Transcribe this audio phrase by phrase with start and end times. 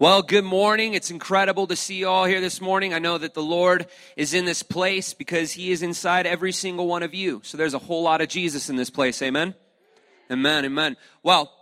[0.00, 0.94] Well, good morning.
[0.94, 2.94] It's incredible to see you all here this morning.
[2.94, 6.86] I know that the Lord is in this place because He is inside every single
[6.86, 7.42] one of you.
[7.44, 9.20] So there's a whole lot of Jesus in this place.
[9.20, 9.54] Amen.
[10.30, 10.64] Amen.
[10.64, 10.96] Amen.
[11.22, 11.52] Well,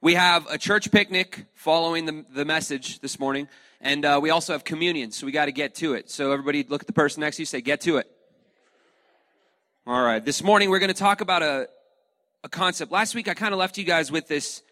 [0.00, 3.48] we have a church picnic following the, the message this morning,
[3.80, 5.10] and uh, we also have communion.
[5.10, 6.12] So we got to get to it.
[6.12, 7.46] So everybody, look at the person next to you.
[7.46, 8.08] Say, "Get to it."
[9.84, 10.24] All right.
[10.24, 11.68] This morning we're going to talk about a
[12.44, 12.92] a concept.
[12.92, 14.62] Last week I kind of left you guys with this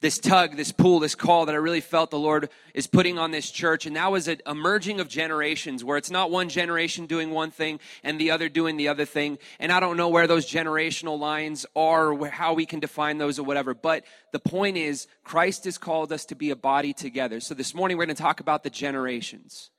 [0.00, 3.32] this tug, this pull, this call that I really felt the Lord is putting on
[3.32, 3.84] this church.
[3.84, 7.50] And that was a, a, merging of generations where it's not one generation doing one
[7.50, 9.38] thing and the other doing the other thing.
[9.58, 13.38] And I don't know where those generational lines are or how we can define those
[13.38, 13.74] or whatever.
[13.74, 17.40] But the point is, Christ has called us to be a body together.
[17.40, 19.70] So this morning we're going to talk about the generations.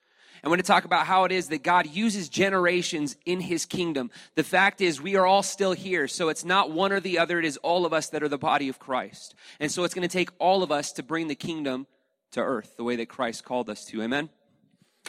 [0.44, 4.10] We're going to talk about how it is that God uses generations in his kingdom.
[4.36, 6.08] The fact is, we are all still here.
[6.08, 7.40] So it's not one or the other.
[7.40, 9.36] It is all of us that are the body of Christ.
[9.60, 11.88] And so it's going to take all of us to bring the kingdom
[12.32, 14.02] to earth the way that Christ called us to.
[14.02, 14.30] Amen?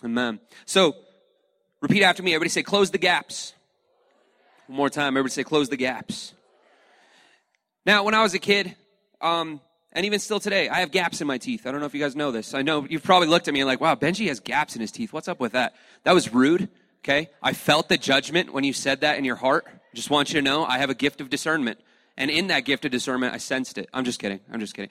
[0.05, 0.41] Amen.
[0.67, 0.97] So
[1.81, 2.33] repeat after me.
[2.33, 3.55] Everybody say, close the gaps.
[4.67, 5.17] One more time.
[5.17, 6.35] Everybody say, close the gaps.
[7.87, 8.75] Now, when I was a kid,
[9.21, 9.61] um,
[9.93, 11.67] and even still today, I have gaps in my teeth.
[11.67, 12.55] I don't know if you guys know this.
[12.55, 14.93] I know you've probably looked at me and like, wow, Benji has gaps in his
[14.93, 15.13] teeth.
[15.13, 15.75] What's up with that?
[16.05, 16.69] That was rude.
[17.03, 17.31] Okay.
[17.43, 19.67] I felt the judgment when you said that in your heart.
[19.95, 21.81] Just want you to know I have a gift of discernment.
[22.17, 23.89] And in that gift of discernment, I sensed it.
[23.93, 24.41] I'm just kidding.
[24.53, 24.91] I'm just kidding.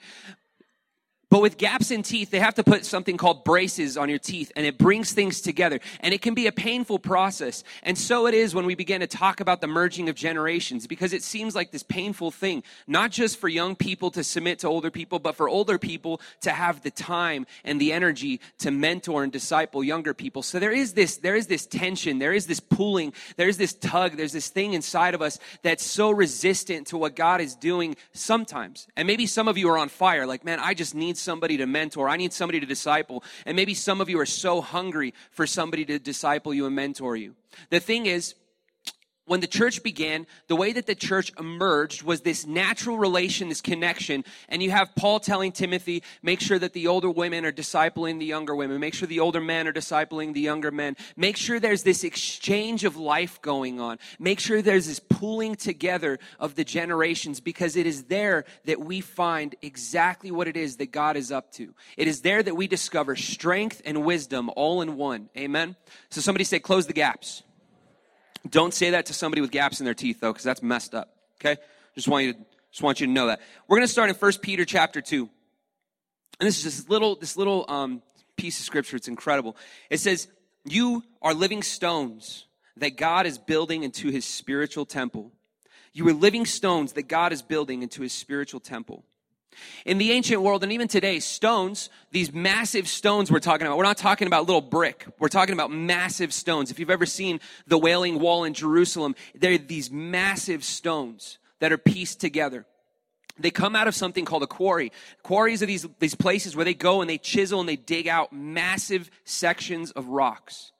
[1.30, 4.50] But with gaps in teeth, they have to put something called braces on your teeth
[4.56, 5.78] and it brings things together.
[6.00, 7.62] And it can be a painful process.
[7.84, 11.12] And so it is when we begin to talk about the merging of generations because
[11.12, 14.90] it seems like this painful thing, not just for young people to submit to older
[14.90, 19.32] people, but for older people to have the time and the energy to mentor and
[19.32, 20.42] disciple younger people.
[20.42, 23.72] So there is this, there is this tension, there is this pulling, there is this
[23.72, 27.94] tug, there's this thing inside of us that's so resistant to what God is doing
[28.12, 28.88] sometimes.
[28.96, 31.66] And maybe some of you are on fire, like, man, I just need somebody to
[31.66, 32.08] mentor.
[32.08, 33.22] I need somebody to disciple.
[33.46, 37.16] And maybe some of you are so hungry for somebody to disciple you and mentor
[37.16, 37.34] you.
[37.70, 38.34] The thing is,
[39.30, 43.60] when the church began, the way that the church emerged was this natural relation, this
[43.60, 44.24] connection.
[44.48, 48.24] And you have Paul telling Timothy, make sure that the older women are discipling the
[48.24, 48.80] younger women.
[48.80, 50.96] Make sure the older men are discipling the younger men.
[51.16, 54.00] Make sure there's this exchange of life going on.
[54.18, 59.00] Make sure there's this pooling together of the generations because it is there that we
[59.00, 61.72] find exactly what it is that God is up to.
[61.96, 65.28] It is there that we discover strength and wisdom all in one.
[65.38, 65.76] Amen.
[66.10, 67.44] So somebody say, close the gaps.
[68.48, 71.14] Don't say that to somebody with gaps in their teeth, though, because that's messed up.
[71.40, 71.60] Okay?
[71.94, 72.38] Just want you to
[72.70, 73.40] just want you to know that.
[73.66, 75.28] We're going to start in 1 Peter chapter 2.
[76.38, 78.02] And this is this little this little um,
[78.36, 78.96] piece of scripture.
[78.96, 79.56] It's incredible.
[79.90, 80.28] It says,
[80.64, 82.46] "You are living stones
[82.76, 85.32] that God is building into His spiritual temple.
[85.92, 89.04] You are living stones that God is building into His spiritual temple."
[89.84, 93.84] In the ancient world, and even today, stones, these massive stones we're talking about, we're
[93.84, 95.06] not talking about little brick.
[95.18, 96.70] We're talking about massive stones.
[96.70, 101.78] If you've ever seen the Wailing Wall in Jerusalem, they're these massive stones that are
[101.78, 102.66] pieced together.
[103.38, 104.92] They come out of something called a quarry.
[105.22, 108.32] Quarries are these, these places where they go and they chisel and they dig out
[108.32, 110.72] massive sections of rocks.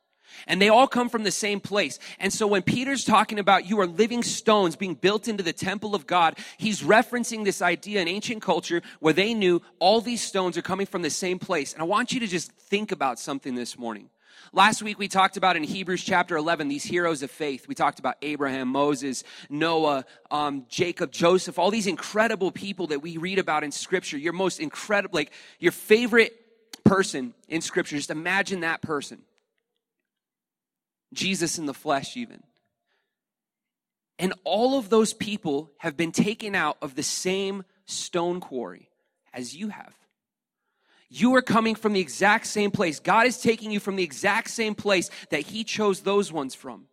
[0.47, 1.99] And they all come from the same place.
[2.19, 5.95] And so when Peter's talking about you are living stones being built into the temple
[5.95, 10.57] of God, he's referencing this idea in ancient culture where they knew all these stones
[10.57, 11.73] are coming from the same place.
[11.73, 14.11] And I want you to just think about something this morning.
[14.53, 17.69] Last week we talked about in Hebrews chapter 11 these heroes of faith.
[17.69, 23.17] We talked about Abraham, Moses, Noah, um, Jacob, Joseph, all these incredible people that we
[23.17, 24.19] read about in Scripture.
[24.19, 25.31] Your most incredible, like
[25.61, 26.35] your favorite
[26.85, 27.97] person in Scripture.
[27.97, 29.23] Just imagine that person.
[31.13, 32.43] Jesus in the flesh, even.
[34.19, 38.91] And all of those people have been taken out of the same stone quarry
[39.33, 39.95] as you have.
[41.09, 43.01] You are coming from the exact same place.
[43.01, 46.87] God is taking you from the exact same place that He chose those ones from.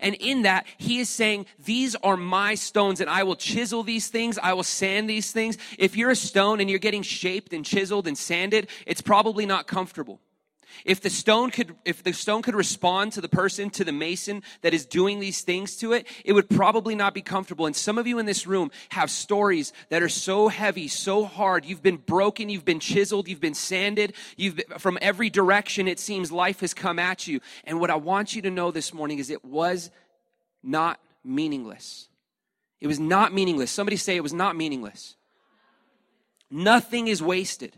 [0.00, 4.08] And in that, He is saying, These are my stones, and I will chisel these
[4.08, 4.38] things.
[4.42, 5.56] I will sand these things.
[5.78, 9.66] If you're a stone and you're getting shaped and chiseled and sanded, it's probably not
[9.66, 10.20] comfortable.
[10.84, 14.42] If the stone could, if the stone could respond to the person, to the mason
[14.62, 17.66] that is doing these things to it, it would probably not be comfortable.
[17.66, 21.64] And some of you in this room have stories that are so heavy, so hard.
[21.64, 25.98] You've been broken, you've been chiseled, you've been sanded, you've been, from every direction it
[25.98, 27.40] seems life has come at you.
[27.64, 29.90] And what I want you to know this morning is it was
[30.62, 32.08] not meaningless.
[32.80, 33.70] It was not meaningless.
[33.70, 35.16] Somebody say it was not meaningless.
[36.50, 37.74] Nothing is wasted.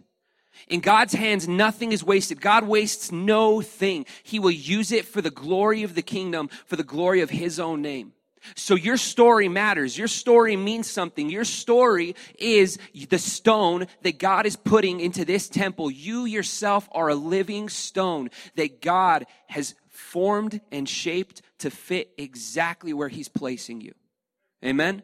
[0.68, 2.40] In God's hands, nothing is wasted.
[2.40, 4.06] God wastes no thing.
[4.22, 7.60] He will use it for the glory of the kingdom, for the glory of His
[7.60, 8.12] own name.
[8.54, 9.98] So your story matters.
[9.98, 11.28] Your story means something.
[11.28, 15.90] Your story is the stone that God is putting into this temple.
[15.90, 22.92] You yourself are a living stone that God has formed and shaped to fit exactly
[22.92, 23.94] where He's placing you.
[24.64, 25.02] Amen?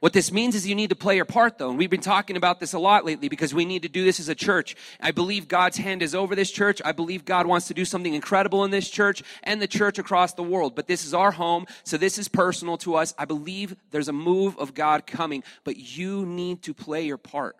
[0.00, 1.70] What this means is you need to play your part though.
[1.70, 4.20] And we've been talking about this a lot lately because we need to do this
[4.20, 4.76] as a church.
[5.00, 6.80] I believe God's hand is over this church.
[6.84, 10.34] I believe God wants to do something incredible in this church and the church across
[10.34, 10.76] the world.
[10.76, 11.66] But this is our home.
[11.82, 13.12] So this is personal to us.
[13.18, 17.56] I believe there's a move of God coming, but you need to play your part.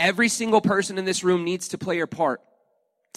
[0.00, 2.40] Every single person in this room needs to play your part.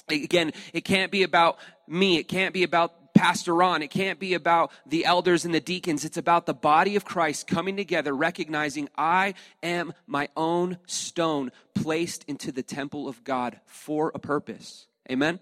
[0.08, 1.58] Again, it can't be about
[1.88, 2.18] me.
[2.18, 3.82] It can't be about Pastor Ron.
[3.82, 6.06] It can't be about the elders and the deacons.
[6.06, 9.34] It's about the body of Christ coming together, recognizing I
[9.64, 14.86] am my own stone placed into the temple of God for a purpose.
[15.10, 15.40] Amen?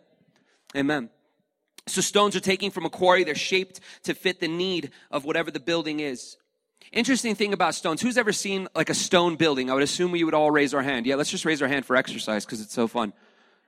[0.75, 1.09] Amen.
[1.87, 3.23] So stones are taken from a quarry.
[3.23, 6.37] They're shaped to fit the need of whatever the building is.
[6.91, 8.01] Interesting thing about stones.
[8.01, 9.69] Who's ever seen like a stone building?
[9.69, 11.05] I would assume we would all raise our hand.
[11.05, 13.13] Yeah, let's just raise our hand for exercise because it's so fun.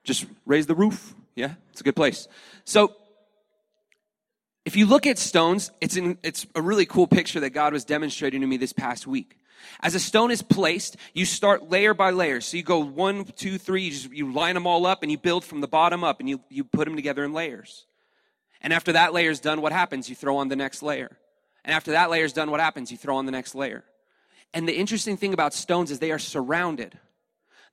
[0.03, 1.15] Just raise the roof.
[1.35, 2.27] Yeah, it's a good place.
[2.65, 2.95] So
[4.65, 7.85] if you look at stones, it's, in, it's a really cool picture that God was
[7.85, 9.37] demonstrating to me this past week.
[9.81, 12.41] As a stone is placed, you start layer by layer.
[12.41, 15.17] So you go one, two, three, you, just, you line them all up and you
[15.17, 17.85] build from the bottom up and you, you put them together in layers.
[18.61, 20.09] And after that layer is done, what happens?
[20.09, 21.17] You throw on the next layer.
[21.63, 22.91] And after that layer is done, what happens?
[22.91, 23.83] You throw on the next layer.
[24.53, 26.97] And the interesting thing about stones is they are surrounded.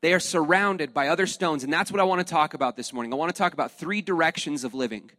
[0.03, 1.65] They are surrounded by other stones.
[1.65, 3.13] And that's what I want to talk about this morning.
[3.13, 5.11] I want to talk about three directions of living.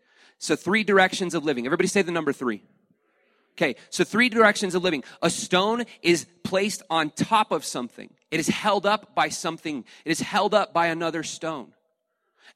[0.43, 1.65] So, three directions of living.
[1.65, 2.63] Everybody say the number three.
[3.53, 5.05] Okay, so three directions of living.
[5.21, 10.11] A stone is placed on top of something, it is held up by something, it
[10.11, 11.71] is held up by another stone.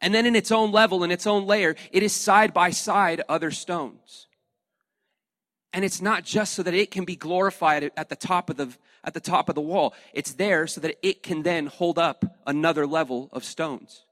[0.01, 3.21] And then in its own level, in its own layer, it is side by side
[3.29, 4.27] other stones.
[5.71, 8.75] And it's not just so that it can be glorified at the top of the,
[9.01, 9.93] at the top of the wall.
[10.13, 14.03] It's there so that it can then hold up another level of stones.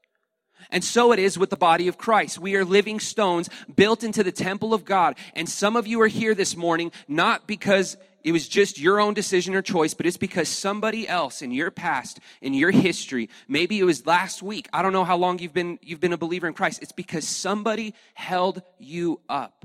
[0.70, 2.38] And so it is with the body of Christ.
[2.38, 5.16] We are living stones built into the temple of God.
[5.34, 9.14] And some of you are here this morning not because it was just your own
[9.14, 13.78] decision or choice, but it's because somebody else in your past, in your history, maybe
[13.78, 14.68] it was last week.
[14.72, 16.82] I don't know how long you've been, you've been a believer in Christ.
[16.82, 19.64] It's because somebody held you up.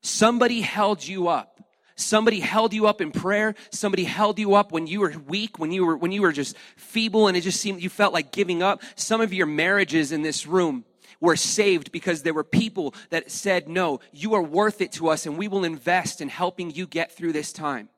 [0.00, 1.60] Somebody held you up.
[1.96, 3.54] Somebody held you up in prayer.
[3.70, 6.56] Somebody held you up when you were weak, when you were, when you were just
[6.76, 8.82] feeble and it just seemed you felt like giving up.
[8.94, 10.84] Some of your marriages in this room
[11.20, 15.26] were saved because there were people that said, no, you are worth it to us
[15.26, 17.88] and we will invest in helping you get through this time.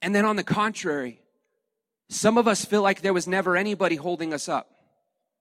[0.00, 1.20] And then on the contrary,
[2.08, 4.71] some of us feel like there was never anybody holding us up.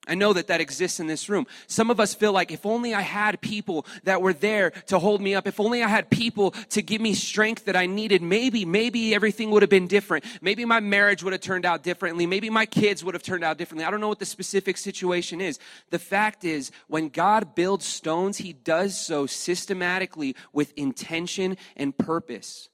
[0.07, 1.45] I know that that exists in this room.
[1.67, 5.21] Some of us feel like if only I had people that were there to hold
[5.21, 8.65] me up, if only I had people to give me strength that I needed, maybe,
[8.65, 10.25] maybe everything would have been different.
[10.41, 12.25] Maybe my marriage would have turned out differently.
[12.25, 13.85] Maybe my kids would have turned out differently.
[13.85, 15.59] I don't know what the specific situation is.
[15.91, 22.69] The fact is, when God builds stones, He does so systematically with intention and purpose.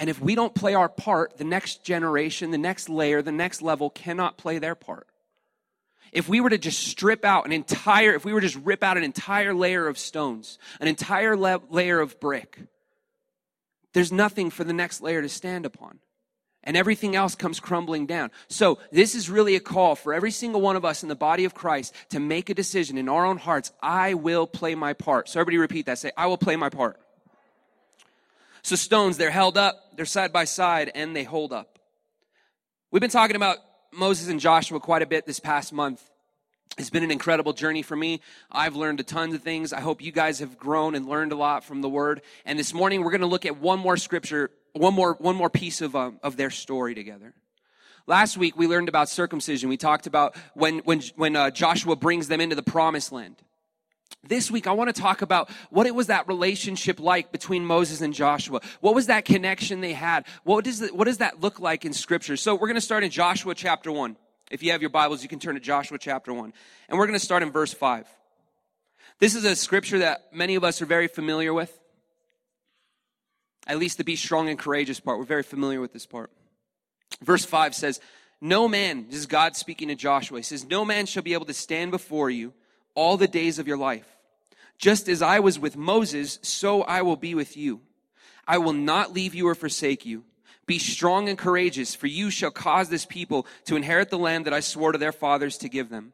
[0.00, 3.62] And if we don't play our part, the next generation, the next layer, the next
[3.62, 5.06] level cannot play their part
[6.12, 8.82] if we were to just strip out an entire, if we were to just rip
[8.82, 12.58] out an entire layer of stones, an entire le- layer of brick,
[13.92, 15.98] there's nothing for the next layer to stand upon.
[16.62, 18.32] And everything else comes crumbling down.
[18.48, 21.44] So, this is really a call for every single one of us in the body
[21.44, 25.28] of Christ to make a decision in our own hearts I will play my part.
[25.28, 25.98] So, everybody repeat that.
[25.98, 27.00] Say, I will play my part.
[28.62, 31.78] So, stones, they're held up, they're side by side, and they hold up.
[32.90, 33.58] We've been talking about
[33.96, 36.02] Moses and Joshua quite a bit this past month.
[36.78, 38.20] It's been an incredible journey for me.
[38.50, 39.72] I've learned a ton of things.
[39.72, 42.20] I hope you guys have grown and learned a lot from the word.
[42.44, 45.48] And this morning we're going to look at one more scripture, one more, one more
[45.48, 47.32] piece of, um, of their story together.
[48.06, 49.70] Last week we learned about circumcision.
[49.70, 53.36] We talked about when, when, when uh, Joshua brings them into the promised land.
[54.28, 58.00] This week, I want to talk about what it was that relationship like between Moses
[58.00, 58.60] and Joshua.
[58.80, 60.26] What was that connection they had?
[60.44, 62.36] What does, the, what does that look like in Scripture?
[62.36, 64.16] So, we're going to start in Joshua chapter 1.
[64.50, 66.52] If you have your Bibles, you can turn to Joshua chapter 1.
[66.88, 68.06] And we're going to start in verse 5.
[69.18, 71.76] This is a scripture that many of us are very familiar with.
[73.66, 75.18] At least the be strong and courageous part.
[75.18, 76.30] We're very familiar with this part.
[77.22, 78.00] Verse 5 says,
[78.40, 81.46] No man, this is God speaking to Joshua, he says, No man shall be able
[81.46, 82.52] to stand before you
[82.94, 84.15] all the days of your life.
[84.78, 87.80] Just as I was with Moses, so I will be with you.
[88.46, 90.24] I will not leave you or forsake you.
[90.66, 94.54] Be strong and courageous, for you shall cause this people to inherit the land that
[94.54, 96.12] I swore to their fathers to give them.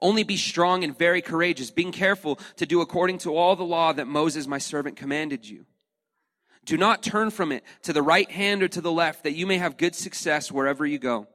[0.00, 3.92] Only be strong and very courageous, being careful to do according to all the law
[3.92, 5.66] that Moses, my servant, commanded you.
[6.64, 9.46] Do not turn from it to the right hand or to the left, that you
[9.46, 11.26] may have good success wherever you go.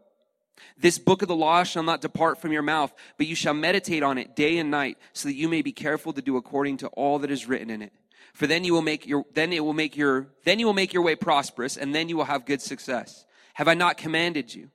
[0.77, 4.03] This book of the law shall not depart from your mouth, but you shall meditate
[4.03, 6.87] on it day and night, so that you may be careful to do according to
[6.89, 7.93] all that is written in it.
[8.33, 10.93] For then you will make your then it will make your then you will make
[10.93, 13.25] your way prosperous, and then you will have good success.
[13.55, 14.69] Have I not commanded you?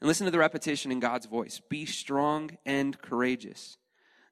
[0.00, 1.60] And listen to the repetition in God's voice.
[1.68, 3.78] Be strong and courageous.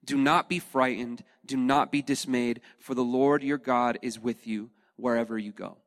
[0.04, 1.24] Do not be frightened.
[1.46, 5.78] Do not be dismayed, for the Lord your God is with you wherever you go.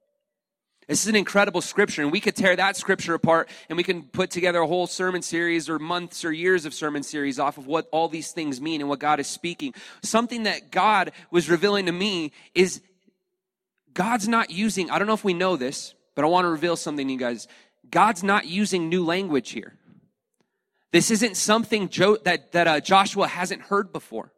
[0.88, 4.04] This is an incredible scripture, and we could tear that scripture apart and we can
[4.04, 7.68] put together a whole sermon series or months or years of sermon series off of
[7.68, 9.74] what all these things mean and what God is speaking.
[10.02, 12.82] Something that God was revealing to me is
[13.94, 16.78] God's not using, I don't know if we know this, but I want to reveal
[16.78, 17.50] something to you guys.
[17.92, 19.74] God's not using new language here.
[20.94, 24.32] This isn't something jo- that, that uh, Joshua hasn't heard before.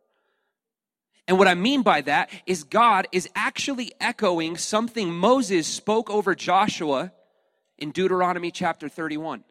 [1.30, 6.34] And what I mean by that is God is actually echoing something Moses spoke over
[6.34, 7.12] Joshua
[7.78, 9.44] in Deuteronomy chapter 31.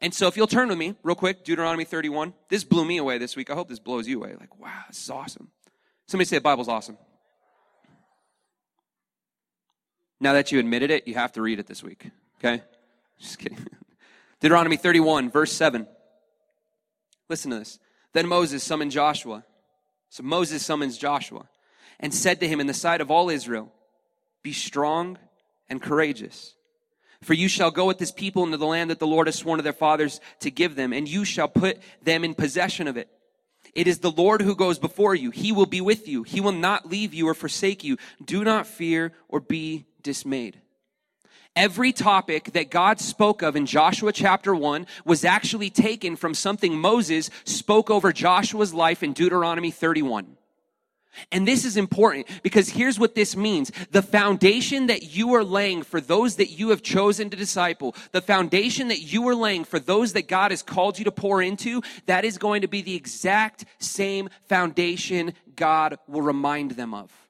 [0.00, 2.34] And so if you'll turn with me real quick, Deuteronomy 31.
[2.48, 3.48] This blew me away this week.
[3.48, 4.34] I hope this blows you away.
[4.40, 5.52] Like, wow, this is awesome.
[6.08, 6.98] Somebody say the Bible's awesome.
[10.18, 12.10] Now that you admitted it, you have to read it this week.
[12.40, 12.60] Okay?
[13.20, 13.64] Just kidding.
[14.40, 15.86] Deuteronomy 31, verse 7.
[17.28, 17.78] Listen to this.
[18.14, 19.44] Then Moses summoned Joshua
[20.10, 21.48] so Moses summons Joshua
[22.00, 23.72] and said to him in the sight of all Israel,
[24.42, 25.18] Be strong
[25.68, 26.54] and courageous.
[27.22, 29.58] For you shall go with this people into the land that the Lord has sworn
[29.58, 33.08] to their fathers to give them, and you shall put them in possession of it.
[33.74, 35.30] It is the Lord who goes before you.
[35.30, 36.22] He will be with you.
[36.22, 37.96] He will not leave you or forsake you.
[38.24, 40.60] Do not fear or be dismayed.
[41.58, 46.78] Every topic that God spoke of in Joshua chapter 1 was actually taken from something
[46.78, 50.36] Moses spoke over Joshua's life in Deuteronomy 31.
[51.32, 53.72] And this is important because here's what this means.
[53.90, 58.22] The foundation that you are laying for those that you have chosen to disciple, the
[58.22, 61.82] foundation that you are laying for those that God has called you to pour into,
[62.06, 67.27] that is going to be the exact same foundation God will remind them of.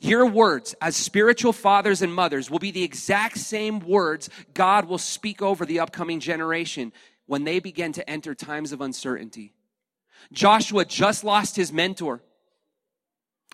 [0.00, 4.98] Your words as spiritual fathers and mothers will be the exact same words God will
[4.98, 6.92] speak over the upcoming generation
[7.26, 9.52] when they begin to enter times of uncertainty.
[10.32, 12.22] Joshua just lost his mentor.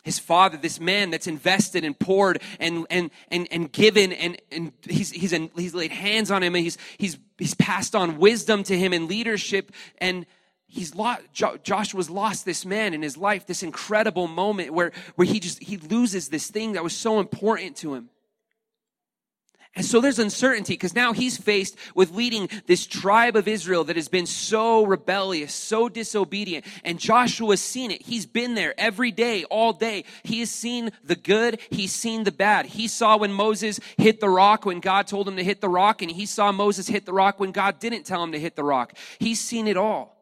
[0.05, 4.73] His father, this man that's invested and poured and, and, and, and given and, and
[4.83, 8.79] he's, he's, he's laid hands on him and he's, he's, he's passed on wisdom to
[8.79, 10.26] him and leadership and
[10.68, 15.26] he's lost jo- joshua's lost this man in his life this incredible moment where where
[15.26, 18.08] he just he loses this thing that was so important to him
[19.76, 23.96] and so there's uncertainty because now he's faced with leading this tribe of Israel that
[23.96, 26.64] has been so rebellious, so disobedient.
[26.82, 28.00] And Joshua's seen it.
[28.00, 30.04] He's been there every day, all day.
[30.23, 31.61] He has seen the good.
[31.68, 32.64] He's seen the bad.
[32.64, 36.00] He saw when Moses hit the rock when God told him to hit the rock,
[36.00, 38.64] and he saw Moses hit the rock when God didn't tell him to hit the
[38.64, 38.94] rock.
[39.18, 40.15] He's seen it all.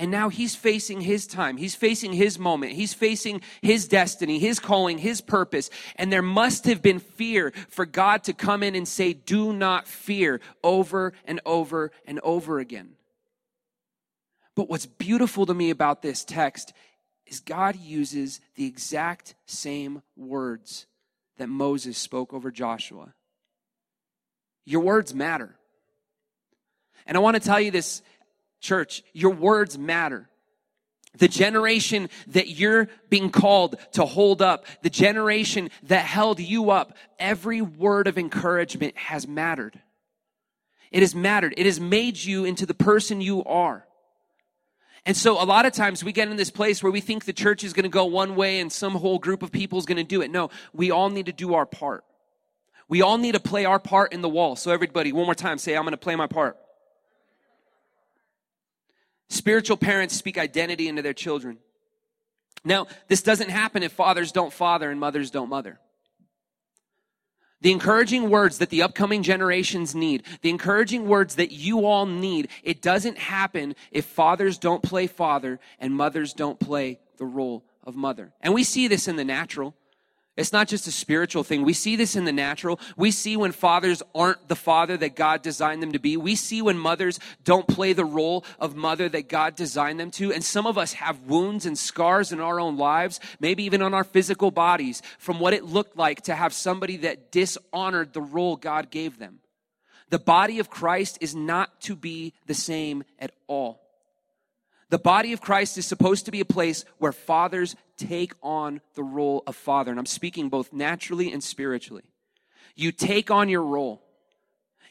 [0.00, 1.58] And now he's facing his time.
[1.58, 2.72] He's facing his moment.
[2.72, 5.68] He's facing his destiny, his calling, his purpose.
[5.94, 9.86] And there must have been fear for God to come in and say, Do not
[9.86, 12.92] fear over and over and over again.
[14.56, 16.72] But what's beautiful to me about this text
[17.26, 20.86] is God uses the exact same words
[21.36, 23.12] that Moses spoke over Joshua.
[24.64, 25.56] Your words matter.
[27.04, 28.00] And I want to tell you this
[28.60, 30.28] Church, your words matter.
[31.18, 36.96] The generation that you're being called to hold up, the generation that held you up,
[37.18, 39.80] every word of encouragement has mattered.
[40.92, 41.54] It has mattered.
[41.56, 43.86] It has made you into the person you are.
[45.06, 47.32] And so a lot of times we get in this place where we think the
[47.32, 49.96] church is going to go one way and some whole group of people is going
[49.96, 50.30] to do it.
[50.30, 52.04] No, we all need to do our part.
[52.88, 54.56] We all need to play our part in the wall.
[54.56, 56.56] So everybody, one more time, say, I'm going to play my part.
[59.30, 61.58] Spiritual parents speak identity into their children.
[62.64, 65.78] Now, this doesn't happen if fathers don't father and mothers don't mother.
[67.62, 72.48] The encouraging words that the upcoming generations need, the encouraging words that you all need,
[72.62, 77.94] it doesn't happen if fathers don't play father and mothers don't play the role of
[77.94, 78.32] mother.
[78.40, 79.74] And we see this in the natural.
[80.40, 81.64] It's not just a spiritual thing.
[81.64, 82.80] We see this in the natural.
[82.96, 86.16] We see when fathers aren't the father that God designed them to be.
[86.16, 90.32] We see when mothers don't play the role of mother that God designed them to.
[90.32, 93.92] And some of us have wounds and scars in our own lives, maybe even on
[93.92, 98.56] our physical bodies, from what it looked like to have somebody that dishonored the role
[98.56, 99.40] God gave them.
[100.08, 103.89] The body of Christ is not to be the same at all.
[104.90, 109.04] The body of Christ is supposed to be a place where fathers take on the
[109.04, 109.90] role of father.
[109.90, 112.02] And I'm speaking both naturally and spiritually.
[112.74, 114.02] You take on your role.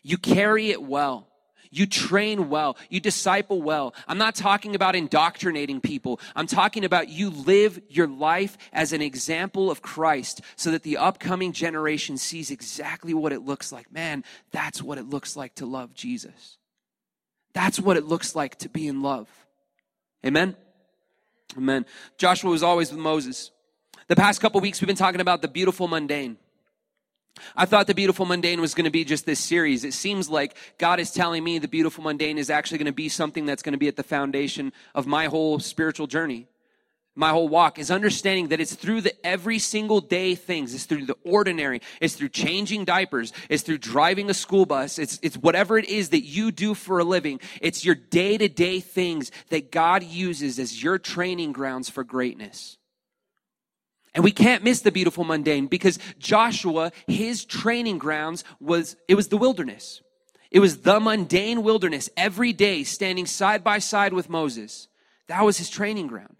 [0.01, 1.27] You carry it well.
[1.69, 2.77] You train well.
[2.89, 3.93] You disciple well.
[4.07, 6.19] I'm not talking about indoctrinating people.
[6.35, 10.97] I'm talking about you live your life as an example of Christ so that the
[10.97, 13.91] upcoming generation sees exactly what it looks like.
[13.91, 16.57] Man, that's what it looks like to love Jesus.
[17.53, 19.27] That's what it looks like to be in love.
[20.25, 20.55] Amen?
[21.57, 21.85] Amen.
[22.17, 23.51] Joshua was always with Moses.
[24.07, 26.37] The past couple weeks, we've been talking about the beautiful mundane.
[27.55, 29.85] I thought the beautiful mundane was going to be just this series.
[29.85, 33.07] It seems like God is telling me the beautiful mundane is actually going to be
[33.09, 36.47] something that's going to be at the foundation of my whole spiritual journey.
[37.19, 40.73] My whole walk is understanding that it's through the every single day things.
[40.73, 41.81] It's through the ordinary.
[41.99, 43.33] It's through changing diapers.
[43.49, 44.97] It's through driving a school bus.
[44.97, 47.41] It's, it's whatever it is that you do for a living.
[47.59, 52.77] It's your day to day things that God uses as your training grounds for greatness.
[54.15, 59.27] And we can't miss the beautiful mundane because Joshua, his training grounds was, it was
[59.27, 60.01] the wilderness.
[60.51, 64.87] It was the mundane wilderness every day standing side by side with Moses.
[65.27, 66.38] That was his training ground.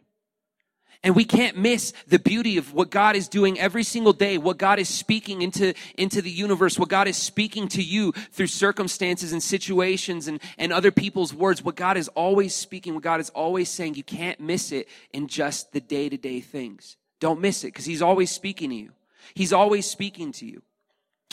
[1.01, 4.57] And we can't miss the beauty of what God is doing every single day, what
[4.57, 9.31] God is speaking into, into the universe, what God is speaking to you through circumstances
[9.31, 13.29] and situations and, and other people's words, what God is always speaking, what God is
[13.29, 13.95] always saying.
[13.95, 16.97] You can't miss it in just the day to day things.
[17.21, 18.91] Don't miss it because he's always speaking to you.
[19.33, 20.61] He's always speaking to you.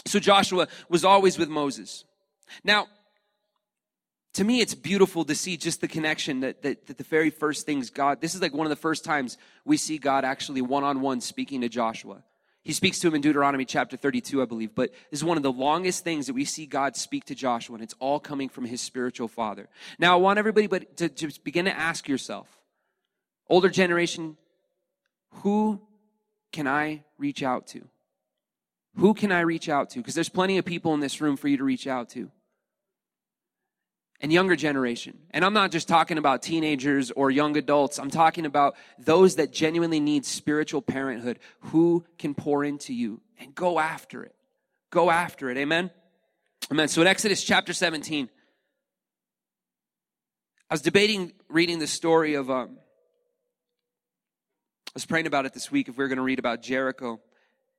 [0.05, 2.05] So Joshua was always with Moses.
[2.63, 2.87] Now,
[4.37, 7.65] to me, it's beautiful to see just the connection that, that, that, the very first
[7.65, 10.85] things God, this is like one of the first times we see God actually one
[10.85, 12.23] on one speaking to Joshua.
[12.63, 15.43] He speaks to him in Deuteronomy chapter 32, I believe, but this is one of
[15.43, 18.67] the longest things that we see God speak to Joshua, and it's all coming from
[18.67, 19.71] his spiritual father.
[19.99, 22.47] Now, I want everybody but to, to begin to ask yourself,
[23.49, 24.37] older generation,
[25.31, 25.81] who
[26.53, 27.89] can I reach out to?
[28.97, 30.01] Who can I reach out to?
[30.01, 32.31] Because there's plenty of people in this room for you to reach out to.
[34.21, 35.19] And younger generation.
[35.31, 37.99] And I'm not just talking about teenagers or young adults.
[37.99, 41.39] I'm talking about those that genuinely need spiritual parenthood.
[41.61, 43.21] Who can pour into you?
[43.39, 44.35] And go after it.
[44.91, 45.59] Go after it.
[45.59, 45.91] Amen?
[46.71, 46.89] Amen.
[46.89, 48.31] So in Exodus chapter 17,
[50.69, 52.79] I was debating reading the story of um,
[54.89, 57.21] I was praying about it this week if we were going to read about Jericho.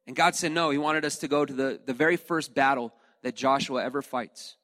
[0.06, 0.70] And God said no.
[0.70, 4.56] He wanted us to go to the, the very first battle that Joshua ever fights.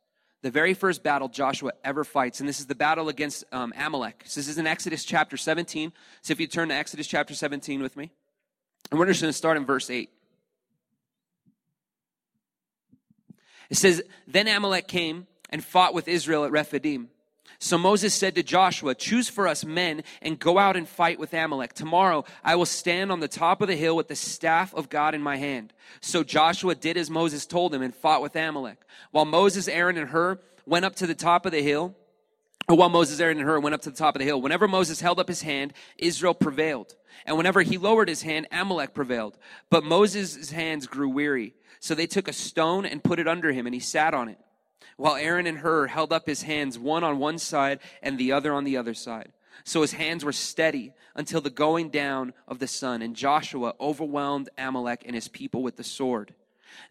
[0.44, 2.42] The very first battle Joshua ever fights.
[2.42, 4.24] And this is the battle against um, Amalek.
[4.26, 5.94] So this is in Exodus chapter 17.
[6.22, 8.12] So if you turn to Exodus chapter 17 with me.
[8.92, 10.10] And we're just going to start in verse 8.
[13.70, 17.08] It says, Then Amalek came and fought with Israel at Rephidim.
[17.64, 21.34] So Moses said to Joshua, Choose for us men and go out and fight with
[21.34, 21.72] Amalek.
[21.72, 25.16] Tomorrow I will stand on the top of the hill with the staff of God
[25.16, 25.72] in my hand.
[26.02, 28.80] So Joshua did as Moses told him and fought with Amalek.
[29.12, 31.96] While Moses, Aaron, and Hur went up to the top of the hill,
[32.68, 35.00] while Moses, Aaron, and Hur went up to the top of the hill, whenever Moses
[35.00, 36.96] held up his hand, Israel prevailed.
[37.26, 39.38] And whenever he lowered his hand, Amalek prevailed.
[39.70, 41.54] But Moses' hands grew weary.
[41.80, 44.38] So they took a stone and put it under him, and he sat on it
[44.98, 48.54] while Aaron and Hur held up his hands, one on one side and the other
[48.54, 49.32] on the other side.
[49.64, 54.50] So his hands were steady until the going down of the sun, and Joshua overwhelmed
[54.58, 56.34] Amalek and his people with the sword.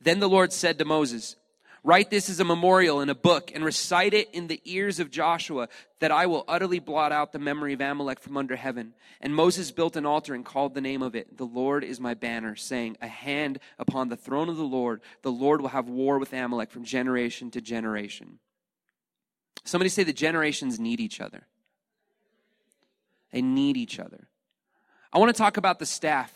[0.01, 1.37] Then the Lord said to Moses,
[1.85, 5.11] Write this as a memorial in a book and recite it in the ears of
[5.11, 5.69] Joshua,
[5.99, 8.95] that I will utterly blot out the memory of Amalek from under heaven.
[9.21, 12.15] And Moses built an altar and called the name of it, The Lord is my
[12.15, 15.01] banner, saying, A hand upon the throne of the Lord.
[15.23, 18.39] The Lord will have war with Amalek from generation to generation.
[19.65, 21.49] Somebody say the generations need each other.
[23.33, 24.29] They need each other.
[25.13, 26.33] I want to talk about the staff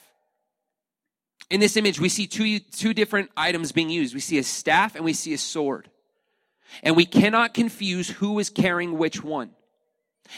[1.50, 4.14] in this image, we see two, two different items being used.
[4.14, 5.90] We see a staff and we see a sword.
[6.82, 9.50] And we cannot confuse who is carrying which one.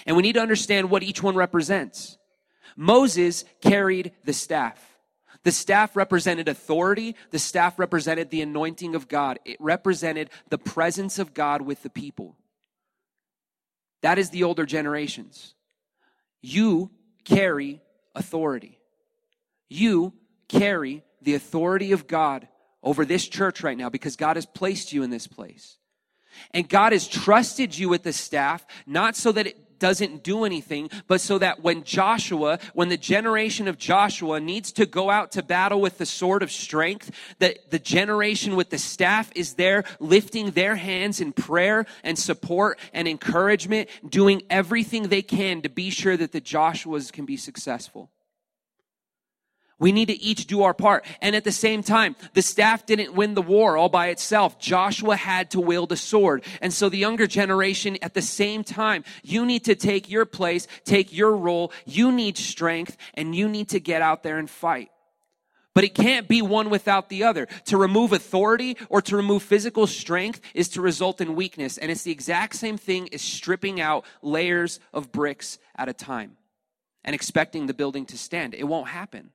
[0.06, 2.18] And we need to understand what each one represents.
[2.76, 4.84] Moses carried the staff.
[5.44, 7.16] The staff represented authority.
[7.30, 9.38] The staff represented the anointing of God.
[9.46, 12.36] It represented the presence of God with the people.
[14.02, 15.54] That is the older generations.
[16.42, 16.90] You
[17.24, 17.80] carry
[18.14, 18.78] authority.
[19.68, 20.12] You
[20.48, 22.48] carry the authority of God
[22.82, 25.78] over this church right now because God has placed you in this place.
[26.52, 30.90] And God has trusted you with the staff, not so that it doesn't do anything,
[31.06, 35.42] but so that when Joshua, when the generation of Joshua needs to go out to
[35.42, 40.50] battle with the sword of strength, that the generation with the staff is there lifting
[40.50, 46.16] their hands in prayer and support and encouragement, doing everything they can to be sure
[46.16, 48.10] that the Joshuas can be successful.
[49.80, 51.04] We need to each do our part.
[51.20, 54.58] And at the same time, the staff didn't win the war all by itself.
[54.58, 56.44] Joshua had to wield a sword.
[56.60, 60.66] And so the younger generation, at the same time, you need to take your place,
[60.84, 61.72] take your role.
[61.86, 64.90] You need strength and you need to get out there and fight.
[65.74, 67.46] But it can't be one without the other.
[67.66, 71.78] To remove authority or to remove physical strength is to result in weakness.
[71.78, 76.36] And it's the exact same thing as stripping out layers of bricks at a time
[77.04, 78.54] and expecting the building to stand.
[78.54, 79.30] It won't happen.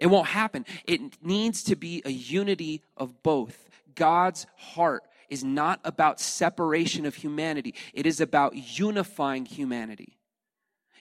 [0.00, 0.64] It won't happen.
[0.86, 3.68] It needs to be a unity of both.
[3.94, 10.16] God's heart is not about separation of humanity, it is about unifying humanity.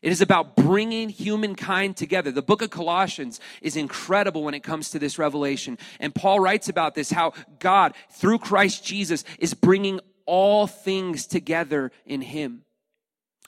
[0.01, 2.31] It is about bringing humankind together.
[2.31, 5.77] The book of Colossians is incredible when it comes to this revelation.
[5.99, 11.91] And Paul writes about this how God, through Christ Jesus, is bringing all things together
[12.05, 12.63] in Him.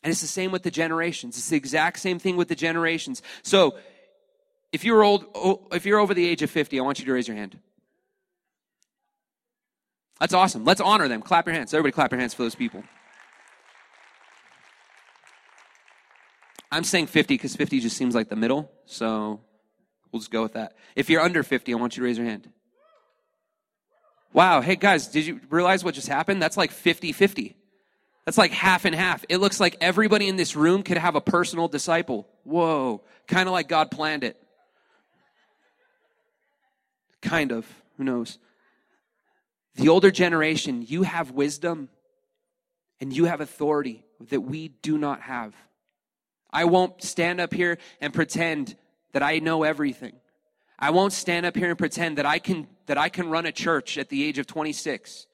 [0.04, 1.38] And it's the same with the generations.
[1.38, 3.22] It's the exact same thing with the generations.
[3.44, 3.76] So,
[4.72, 7.28] if you're old, if you're over the age of 50, I want you to raise
[7.28, 7.60] your hand.
[10.20, 10.66] That's awesome.
[10.66, 11.22] Let's honor them.
[11.22, 11.74] Clap your hands.
[11.74, 12.84] Everybody clap your hands for those people.
[16.72, 19.42] I'm saying 50 because 50 just seems like the middle, so
[20.12, 20.78] we'll just go with that.
[20.96, 22.50] If you're under 50, I want you to raise your hand.
[24.32, 26.42] Wow, hey guys, did you realize what just happened?
[26.42, 27.58] That's like 50 50.
[28.24, 29.26] That's like half and half.
[29.28, 32.28] It looks like everybody in this room could have a personal disciple.
[32.44, 34.38] Whoa, kind of like God planned it.
[37.22, 37.68] Kind of.
[37.98, 38.40] Who knows?
[39.76, 41.90] The older generation, you have wisdom
[43.00, 45.56] and you have authority that we do not have.
[46.52, 48.76] I won't stand up here and pretend
[49.14, 50.14] that I know everything.
[50.78, 53.52] I won't stand up here and pretend that I can that I can run a
[53.52, 55.28] church at the age of 26.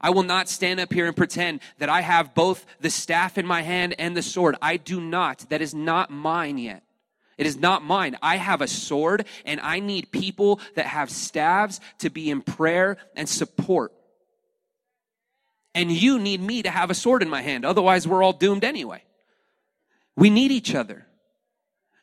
[0.00, 3.46] I will not stand up here and pretend that I have both the staff in
[3.46, 4.54] my hand and the sword.
[4.60, 5.46] I do not.
[5.48, 6.82] That is not mine yet.
[7.36, 8.16] It is not mine.
[8.22, 12.96] I have a sword and I need people that have staves to be in prayer
[13.16, 13.92] and support.
[15.74, 17.64] And you need me to have a sword in my hand.
[17.64, 19.02] Otherwise, we're all doomed anyway.
[20.16, 21.06] We need each other.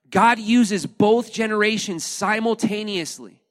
[0.10, 3.42] God uses both generations simultaneously.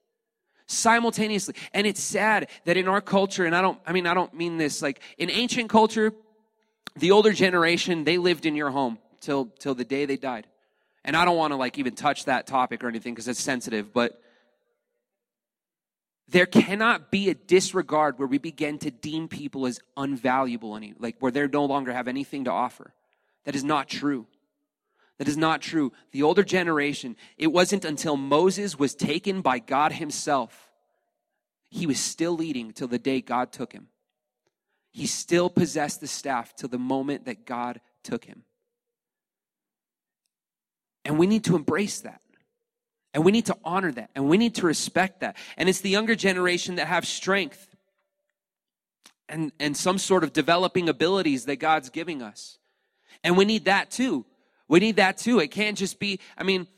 [0.67, 1.55] Simultaneously.
[1.73, 4.59] And it's sad that in our culture, and I don't, I mean, I don't mean
[4.59, 6.13] this, like in ancient culture,
[6.97, 10.47] the older generation, they lived in your home till, till the day they died.
[11.05, 13.93] And I don't want to like even touch that topic or anything because it's sensitive,
[13.93, 14.21] but
[16.29, 21.17] there cannot be a disregard where we begin to deem people as unvaluable any like
[21.19, 22.95] where they no longer have anything to offer.
[23.45, 24.27] That is not true.
[25.19, 25.93] That is not true.
[26.13, 30.71] The older generation, it wasn't until Moses was taken by God himself.
[31.69, 33.89] He was still leading till the day God took him.
[34.93, 38.45] He still possessed the staff till the moment that God took him.
[41.11, 42.21] And we need to embrace that.
[43.13, 44.11] And we need to honor that.
[44.15, 45.37] And we need to respect that.
[45.57, 47.67] And it's the younger generation that have strength
[49.29, 52.59] and, and some sort of developing abilities that God's giving us.
[53.25, 54.25] And we need that too.
[54.69, 55.41] We need that too.
[55.41, 56.69] It can't just be, I mean,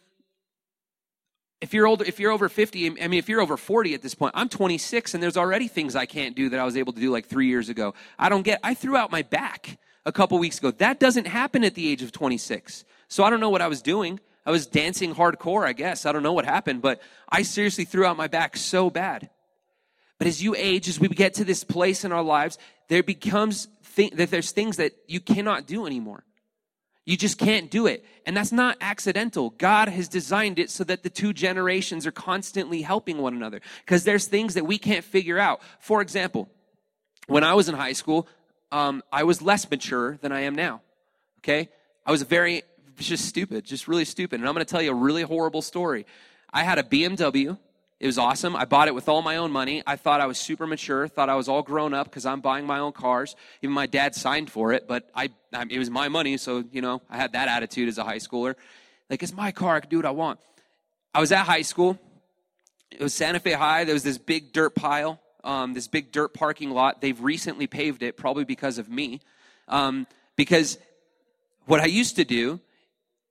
[1.60, 4.14] if you're older, if you're over 50, I mean, if you're over 40 at this
[4.14, 7.00] point, I'm 26 and there's already things I can't do that I was able to
[7.00, 7.92] do like three years ago.
[8.18, 10.70] I don't get, I threw out my back a couple weeks ago.
[10.70, 12.86] That doesn't happen at the age of 26.
[13.12, 14.20] So I don't know what I was doing.
[14.46, 16.06] I was dancing hardcore, I guess.
[16.06, 19.28] I don't know what happened, but I seriously threw out my back so bad.
[20.16, 22.56] But as you age, as we get to this place in our lives,
[22.88, 26.24] there becomes th- that there's things that you cannot do anymore.
[27.04, 28.02] You just can't do it.
[28.24, 29.50] And that's not accidental.
[29.50, 34.04] God has designed it so that the two generations are constantly helping one another because
[34.04, 35.60] there's things that we can't figure out.
[35.80, 36.48] For example,
[37.26, 38.26] when I was in high school,
[38.70, 40.80] um, I was less mature than I am now.
[41.40, 41.68] Okay?
[42.06, 42.62] I was a very
[42.96, 44.40] just stupid, just really stupid.
[44.40, 46.06] And I'm going to tell you a really horrible story.
[46.52, 47.58] I had a BMW.
[47.98, 48.56] It was awesome.
[48.56, 49.82] I bought it with all my own money.
[49.86, 52.66] I thought I was super mature, thought I was all grown up because I'm buying
[52.66, 53.36] my own cars.
[53.62, 56.82] Even my dad signed for it, but I, I, it was my money, so, you
[56.82, 58.56] know, I had that attitude as a high schooler.
[59.08, 60.40] Like, it's my car, I can do what I want.
[61.14, 61.98] I was at high school.
[62.90, 63.84] It was Santa Fe High.
[63.84, 67.00] There was this big dirt pile, um, this big dirt parking lot.
[67.00, 69.20] They've recently paved it, probably because of me.
[69.68, 70.76] Um, because
[71.66, 72.60] what I used to do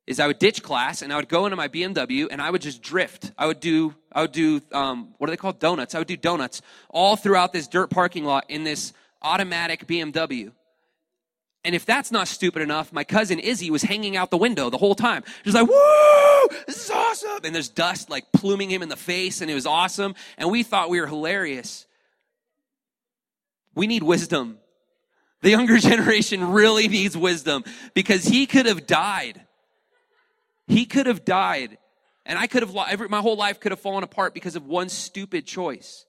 [0.08, 2.62] is I would ditch class and I would go into my BMW and I would
[2.62, 3.32] just drift.
[3.38, 5.60] I would do, I would do, um, what are they called?
[5.60, 5.96] Donuts.
[5.96, 10.52] I would do donuts all throughout this dirt parking lot in this automatic BMW.
[11.64, 14.80] And if that's not stupid enough, my cousin Izzy was hanging out the window the
[14.80, 15.24] whole time.
[15.44, 17.40] Just like, woo, this is awesome.
[17.44, 20.16] And there's dust like pluming him in the face, and it was awesome.
[20.38, 21.86] And we thought we were hilarious.
[23.76, 24.58] We need wisdom.
[25.42, 29.42] The younger generation really needs wisdom because he could have died.
[30.72, 31.78] He could have died.
[32.26, 34.88] And I could have, every, my whole life could have fallen apart because of one
[34.90, 36.06] stupid choice.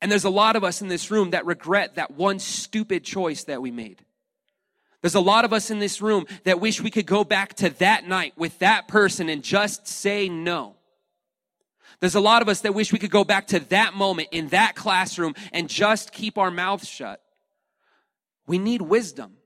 [0.00, 3.44] And there's a lot of us in this room that regret that one stupid choice
[3.44, 4.04] that we made.
[5.00, 7.70] There's a lot of us in this room that wish we could go back to
[7.78, 10.76] that night with that person and just say no.
[12.00, 14.48] There's a lot of us that wish we could go back to that moment in
[14.48, 17.22] that classroom and just keep our mouths shut.
[18.46, 19.37] We need wisdom.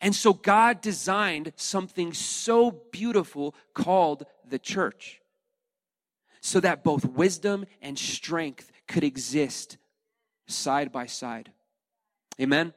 [0.00, 5.20] And so God designed something so beautiful called the church
[6.40, 9.78] so that both wisdom and strength could exist
[10.46, 11.50] side by side.
[12.40, 12.74] Amen.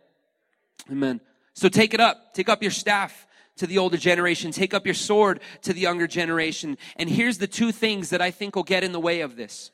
[0.90, 1.20] Amen.
[1.54, 2.34] So take it up.
[2.34, 3.28] Take up your staff
[3.58, 4.52] to the older generation.
[4.52, 6.78] Take up your sword to the younger generation.
[6.96, 9.72] And here's the two things that I think will get in the way of this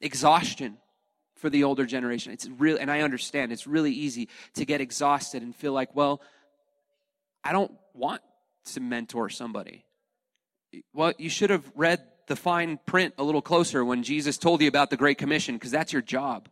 [0.00, 0.78] exhaustion
[1.42, 2.32] for the older generation.
[2.32, 6.22] It's real, and I understand it's really easy to get exhausted and feel like, well,
[7.44, 8.22] I don't want
[8.66, 9.84] to mentor somebody.
[10.94, 14.68] Well, you should have read the fine print a little closer when Jesus told you
[14.68, 16.48] about the Great Commission, because that's your job.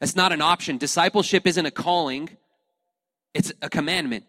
[0.00, 0.76] That's not an option.
[0.76, 2.28] Discipleship isn't a calling,
[3.32, 4.26] it's a commandment.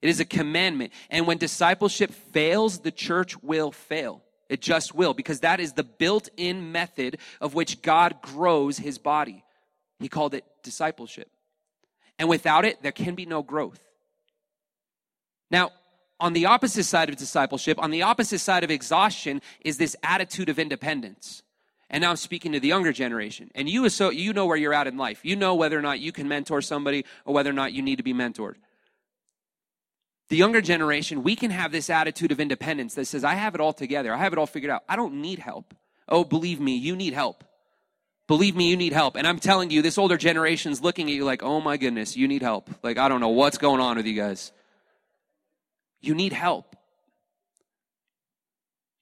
[0.00, 0.92] It is a commandment.
[1.10, 4.22] And when discipleship fails, the church will fail.
[4.48, 8.98] It just will, because that is the built in method of which God grows his
[8.98, 9.44] body.
[9.98, 11.30] He called it discipleship.
[12.18, 13.80] And without it, there can be no growth.
[15.50, 15.70] Now,
[16.20, 20.48] on the opposite side of discipleship, on the opposite side of exhaustion, is this attitude
[20.48, 21.42] of independence.
[21.90, 23.50] And now I'm speaking to the younger generation.
[23.54, 25.24] And you, so, you know where you're at in life.
[25.24, 27.96] You know whether or not you can mentor somebody or whether or not you need
[27.96, 28.56] to be mentored
[30.28, 33.60] the younger generation, we can have this attitude of independence that says, I have it
[33.60, 34.12] all together.
[34.12, 34.84] I have it all figured out.
[34.88, 35.74] I don't need help.
[36.08, 37.44] Oh, believe me, you need help.
[38.26, 39.16] Believe me, you need help.
[39.16, 42.28] And I'm telling you, this older generation's looking at you like, oh my goodness, you
[42.28, 42.68] need help.
[42.82, 44.52] Like, I don't know what's going on with you guys.
[46.00, 46.76] You need help.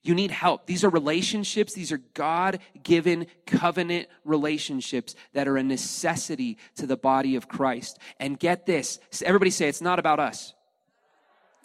[0.01, 0.65] You need help.
[0.65, 1.73] These are relationships.
[1.73, 7.99] These are God given covenant relationships that are a necessity to the body of Christ.
[8.17, 10.53] And get this everybody say, it's not about us.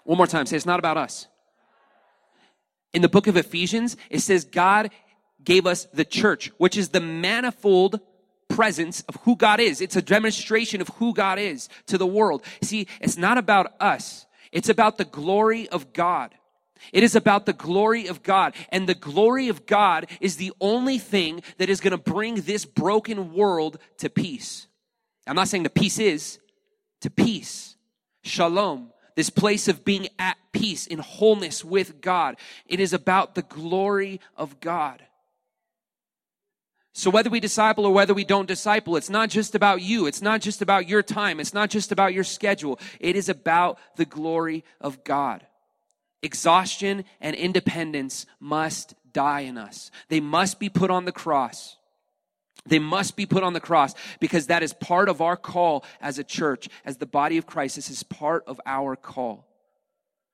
[0.04, 1.28] One more time, say it's not about us.
[2.92, 4.90] In the book of Ephesians, it says God
[5.42, 8.00] gave us the church, which is the manifold
[8.48, 9.80] presence of who God is.
[9.80, 12.44] It's a demonstration of who God is to the world.
[12.60, 14.26] See, it's not about us.
[14.50, 16.34] It's about the glory of God.
[16.92, 18.54] It is about the glory of God.
[18.68, 22.64] And the glory of God is the only thing that is going to bring this
[22.64, 24.66] broken world to peace.
[25.26, 26.38] I'm not saying the peace is,
[27.00, 27.76] to peace.
[28.22, 32.36] Shalom this place of being at peace in wholeness with God.
[32.66, 35.02] It is about the glory of God.
[36.94, 40.06] So whether we disciple or whether we don't disciple, it's not just about you.
[40.06, 41.40] It's not just about your time.
[41.40, 42.78] It's not just about your schedule.
[43.00, 45.46] It is about the glory of God.
[46.22, 49.90] Exhaustion and independence must die in us.
[50.08, 51.76] They must be put on the cross.
[52.66, 56.18] They must be put on the cross because that is part of our call as
[56.18, 57.76] a church, as the body of Christ.
[57.76, 59.46] This is part of our call.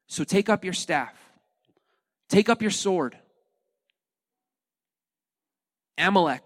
[0.08, 1.14] So take up your staff,
[2.28, 3.16] take up your sword.
[5.96, 6.42] Amalek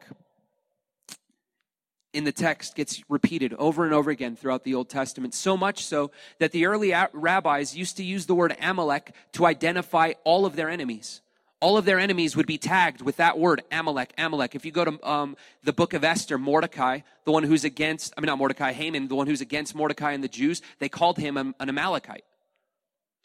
[2.12, 5.85] in the text gets repeated over and over again throughout the Old Testament, so much
[5.85, 10.55] so that the early rabbis used to use the word Amalek to identify all of
[10.55, 11.23] their enemies
[11.62, 14.57] all of their enemies would be tagged with that word, Amalek, Amalek.
[14.57, 18.20] If you go to um, the book of Esther, Mordecai, the one who's against, I
[18.20, 21.37] mean, not Mordecai, Haman, the one who's against Mordecai and the Jews, they called him
[21.37, 22.25] an Amalekite.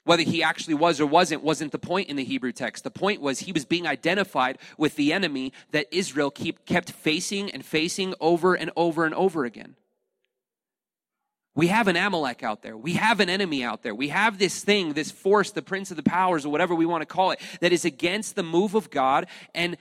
[0.04, 2.84] Whether he actually was or wasn't, wasn't the point in the Hebrew text.
[2.84, 7.50] The point was he was being identified with the enemy that Israel keep, kept facing
[7.50, 9.76] and facing over and over and over again.
[11.58, 12.78] We have an Amalek out there.
[12.78, 13.96] We have an enemy out there.
[13.96, 17.02] We have this thing, this force, the prince of the powers, or whatever we want
[17.02, 19.26] to call it, that is against the move of God.
[19.56, 19.76] And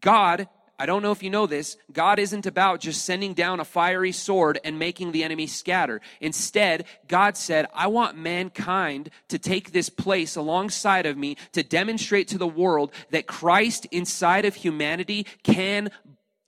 [0.00, 3.66] God, I don't know if you know this, God isn't about just sending down a
[3.66, 6.00] fiery sword and making the enemy scatter.
[6.22, 12.28] Instead, God said, I want mankind to take this place alongside of me to demonstrate
[12.28, 15.90] to the world that Christ inside of humanity can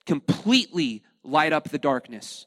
[0.06, 2.46] completely light up the darkness.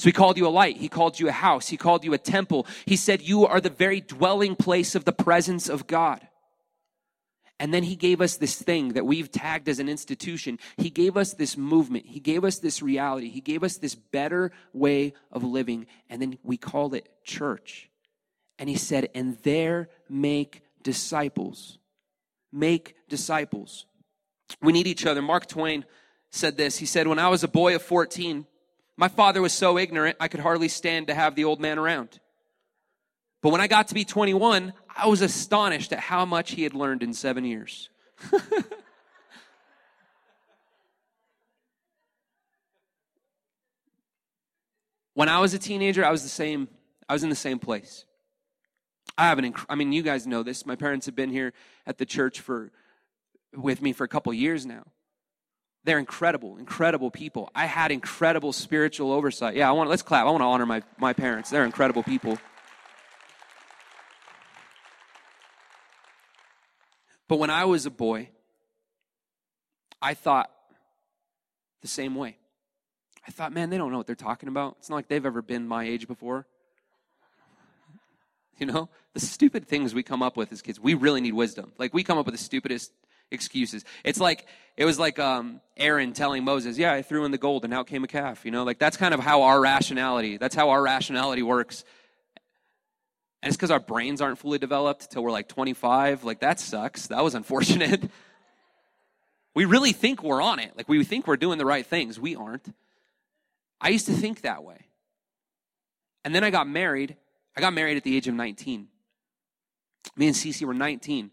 [0.00, 0.78] So he called you a light.
[0.78, 1.68] He called you a house.
[1.68, 2.66] He called you a temple.
[2.86, 6.26] He said you are the very dwelling place of the presence of God.
[7.58, 10.58] And then he gave us this thing that we've tagged as an institution.
[10.78, 12.06] He gave us this movement.
[12.06, 13.28] He gave us this reality.
[13.28, 15.86] He gave us this better way of living.
[16.08, 17.90] And then we called it church.
[18.58, 21.78] And he said, and there make disciples.
[22.50, 23.84] Make disciples.
[24.62, 25.20] We need each other.
[25.20, 25.84] Mark Twain
[26.30, 26.78] said this.
[26.78, 28.46] He said, When I was a boy of 14,
[29.00, 32.20] my father was so ignorant I could hardly stand to have the old man around.
[33.40, 36.74] But when I got to be 21, I was astonished at how much he had
[36.74, 37.88] learned in seven years.
[45.14, 46.68] when I was a teenager, I was the same.
[47.08, 48.04] I was in the same place.
[49.16, 49.50] I have an.
[49.50, 50.66] Inc- I mean, you guys know this.
[50.66, 51.54] My parents have been here
[51.86, 52.70] at the church for
[53.56, 54.84] with me for a couple years now.
[55.84, 57.50] They're incredible, incredible people.
[57.54, 59.56] I had incredible spiritual oversight.
[59.56, 59.88] Yeah, I want.
[59.88, 60.26] Let's clap.
[60.26, 61.48] I want to honor my my parents.
[61.50, 62.38] They're incredible people.
[67.28, 68.28] But when I was a boy,
[70.02, 70.50] I thought
[71.80, 72.36] the same way.
[73.26, 74.76] I thought, man, they don't know what they're talking about.
[74.80, 76.46] It's not like they've ever been my age before.
[78.58, 81.72] You know, the stupid things we come up with as kids, we really need wisdom.
[81.78, 82.92] Like, we come up with the stupidest
[83.30, 83.84] excuses.
[84.04, 87.64] It's like, it was like um, Aaron telling Moses, yeah, I threw in the gold
[87.64, 88.44] and out came a calf.
[88.44, 91.84] You know, like that's kind of how our rationality, that's how our rationality works
[93.42, 96.24] and it's because our brains aren't fully developed till we're like 25.
[96.24, 97.06] Like, that sucks.
[97.06, 98.10] That was unfortunate.
[99.54, 100.72] we really think we're on it.
[100.76, 102.20] Like, we think we're doing the right things.
[102.20, 102.66] We aren't.
[103.80, 104.86] I used to think that way.
[106.22, 107.16] And then I got married.
[107.56, 108.88] I got married at the age of 19.
[110.16, 111.30] Me and Cece were 19.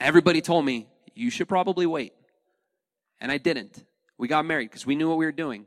[0.00, 2.12] Everybody told me, you should probably wait.
[3.20, 3.84] And I didn't.
[4.18, 5.66] We got married because we knew what we were doing.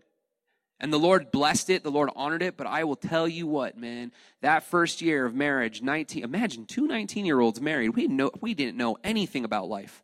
[0.80, 3.78] And the Lord blessed it, the Lord honored it, but I will tell you what,
[3.78, 7.90] man, that first year of marriage, 19, imagine two 19 year olds married.
[7.90, 10.04] We didn't, know, we didn't know anything about life.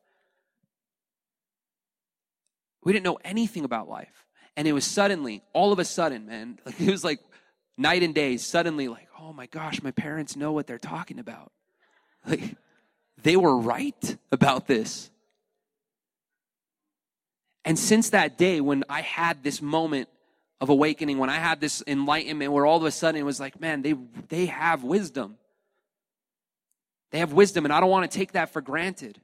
[2.84, 4.25] We didn't know anything about life.
[4.58, 7.19] And it was suddenly, all of a sudden, man, like it was like
[7.77, 11.51] night and day, suddenly, like, oh my gosh, my parents know what they're talking about.
[12.25, 12.56] Like,
[13.21, 15.12] they were right about this.
[17.65, 20.10] And since that day, when I had this moment
[20.63, 23.60] of awakening when I had this enlightenment where all of a sudden it was like,
[23.60, 23.95] man, they,
[24.30, 25.36] they have wisdom.
[27.12, 29.19] They have wisdom, and I don't want to take that for granted.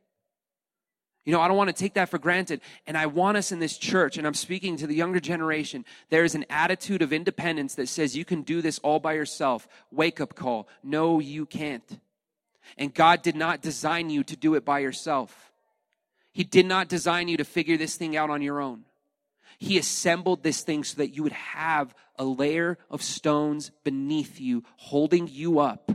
[1.24, 2.60] You know, I don't want to take that for granted.
[2.86, 6.26] And I want us in this church, and I'm speaking to the younger generation, there
[6.26, 9.66] is an attitude of independence that says you can do this all by yourself.
[9.92, 10.68] Wake up call.
[10.84, 12.00] No, you can't.
[12.78, 15.49] And God did not design you to do it by yourself.
[16.40, 18.86] He did not design you to figure this thing out on your own.
[19.58, 24.64] He assembled this thing so that you would have a layer of stones beneath you,
[24.78, 25.92] holding you up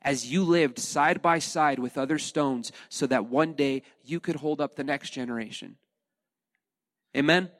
[0.00, 4.36] as you lived side by side with other stones so that one day you could
[4.36, 5.74] hold up the next generation.
[7.16, 7.50] Amen?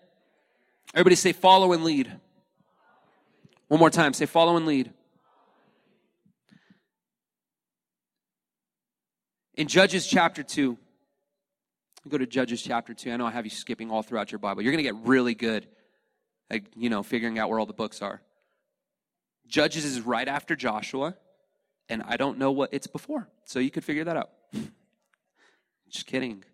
[0.95, 2.13] Everybody say, follow and lead.
[3.67, 4.93] One more time, say, follow and lead.
[9.57, 10.79] In Judges chapter 2,
[12.07, 13.13] Go to Judges chapter 2.
[13.13, 14.61] I know I have you skipping all throughout your Bible.
[14.61, 15.67] You're going to get really good
[16.51, 18.21] at, you know, figuring out where all the books are.
[19.47, 21.17] Judges is right after Joshua,
[21.89, 23.29] and I don't know what it's before.
[23.47, 24.31] So you could figure that out.
[25.89, 26.45] Just kidding.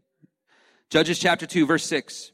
[0.88, 2.30] Judges chapter 2, verse 6.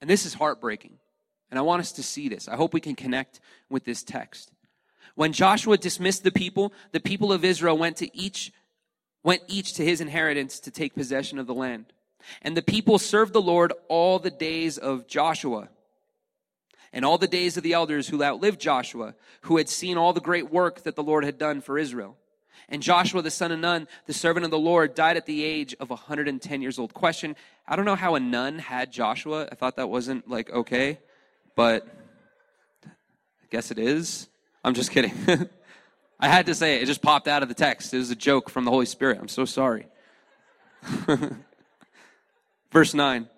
[0.00, 0.98] And this is heartbreaking.
[1.50, 2.46] And I want us to see this.
[2.46, 4.52] I hope we can connect with this text.
[5.16, 8.52] When Joshua dismissed the people, the people of Israel went to each
[9.24, 11.86] went each to his inheritance to take possession of the land.
[12.42, 15.68] And the people served the Lord all the days of Joshua
[16.92, 20.20] and all the days of the elders who outlived Joshua, who had seen all the
[20.20, 22.16] great work that the Lord had done for Israel.
[22.68, 25.74] And Joshua, the son of Nun, the servant of the Lord, died at the age
[25.80, 26.94] of 110 years old.
[26.94, 27.34] Question
[27.66, 29.48] I don't know how a nun had Joshua.
[29.50, 30.98] I thought that wasn't like okay,
[31.56, 31.86] but
[32.86, 34.28] I guess it is.
[34.62, 35.14] I'm just kidding.
[36.24, 36.82] I had to say it.
[36.82, 37.92] It just popped out of the text.
[37.92, 39.18] It was a joke from the Holy Spirit.
[39.20, 39.88] I'm so sorry.
[42.72, 43.28] Verse 9.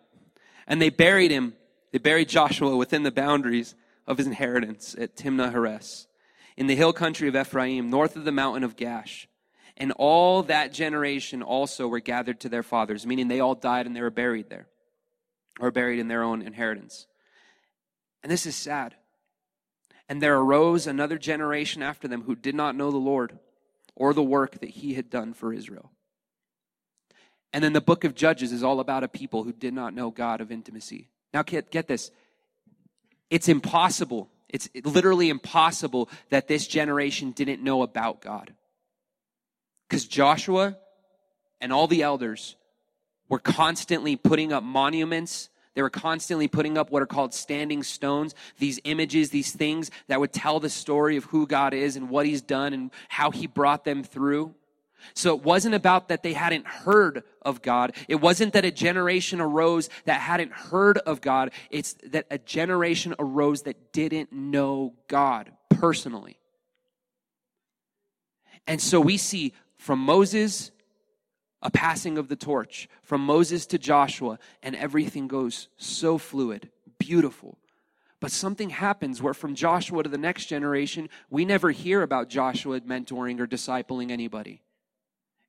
[0.68, 1.54] And they buried him,
[1.90, 3.74] they buried Joshua within the boundaries
[4.06, 6.06] of his inheritance at Timnah Heres,
[6.56, 9.26] in the hill country of Ephraim, north of the mountain of Gash.
[9.76, 13.96] And all that generation also were gathered to their fathers, meaning they all died and
[13.96, 14.68] they were buried there,
[15.58, 17.08] or buried in their own inheritance.
[18.22, 18.94] And this is sad.
[20.08, 23.38] And there arose another generation after them who did not know the Lord
[23.94, 25.90] or the work that he had done for Israel.
[27.52, 30.10] And then the book of Judges is all about a people who did not know
[30.10, 31.08] God of intimacy.
[31.32, 32.10] Now, get, get this.
[33.30, 34.28] It's impossible.
[34.48, 38.52] It's literally impossible that this generation didn't know about God.
[39.88, 40.76] Because Joshua
[41.60, 42.56] and all the elders
[43.28, 45.48] were constantly putting up monuments.
[45.76, 50.18] They were constantly putting up what are called standing stones, these images, these things that
[50.18, 53.46] would tell the story of who God is and what He's done and how He
[53.46, 54.54] brought them through.
[55.12, 57.94] So it wasn't about that they hadn't heard of God.
[58.08, 61.52] It wasn't that a generation arose that hadn't heard of God.
[61.70, 66.38] It's that a generation arose that didn't know God personally.
[68.66, 70.70] And so we see from Moses
[71.62, 77.58] a passing of the torch from Moses to Joshua, and everything goes so fluid, beautiful.
[78.20, 82.80] But something happens where from Joshua to the next generation, we never hear about Joshua
[82.80, 84.62] mentoring or discipling anybody.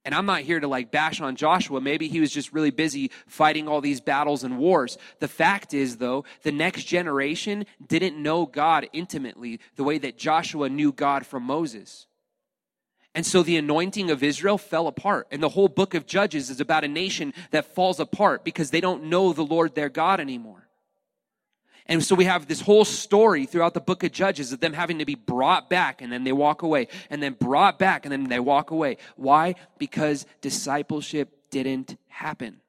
[0.08, 1.82] And I'm not here to like bash on Joshua.
[1.82, 4.98] Maybe he was just really busy fighting all these battles and wars.
[5.20, 10.70] The fact is, though, the next generation didn't know God intimately the way that Joshua
[10.70, 12.08] knew God from Moses.
[13.18, 15.26] And so the anointing of Israel fell apart.
[15.32, 18.80] And the whole book of Judges is about a nation that falls apart because they
[18.80, 20.68] don't know the Lord their God anymore.
[21.88, 25.00] And so we have this whole story throughout the book of Judges of them having
[25.00, 28.26] to be brought back and then they walk away, and then brought back and then
[28.26, 28.98] they walk away.
[29.16, 29.56] Why?
[29.80, 32.62] Because discipleship didn't happen.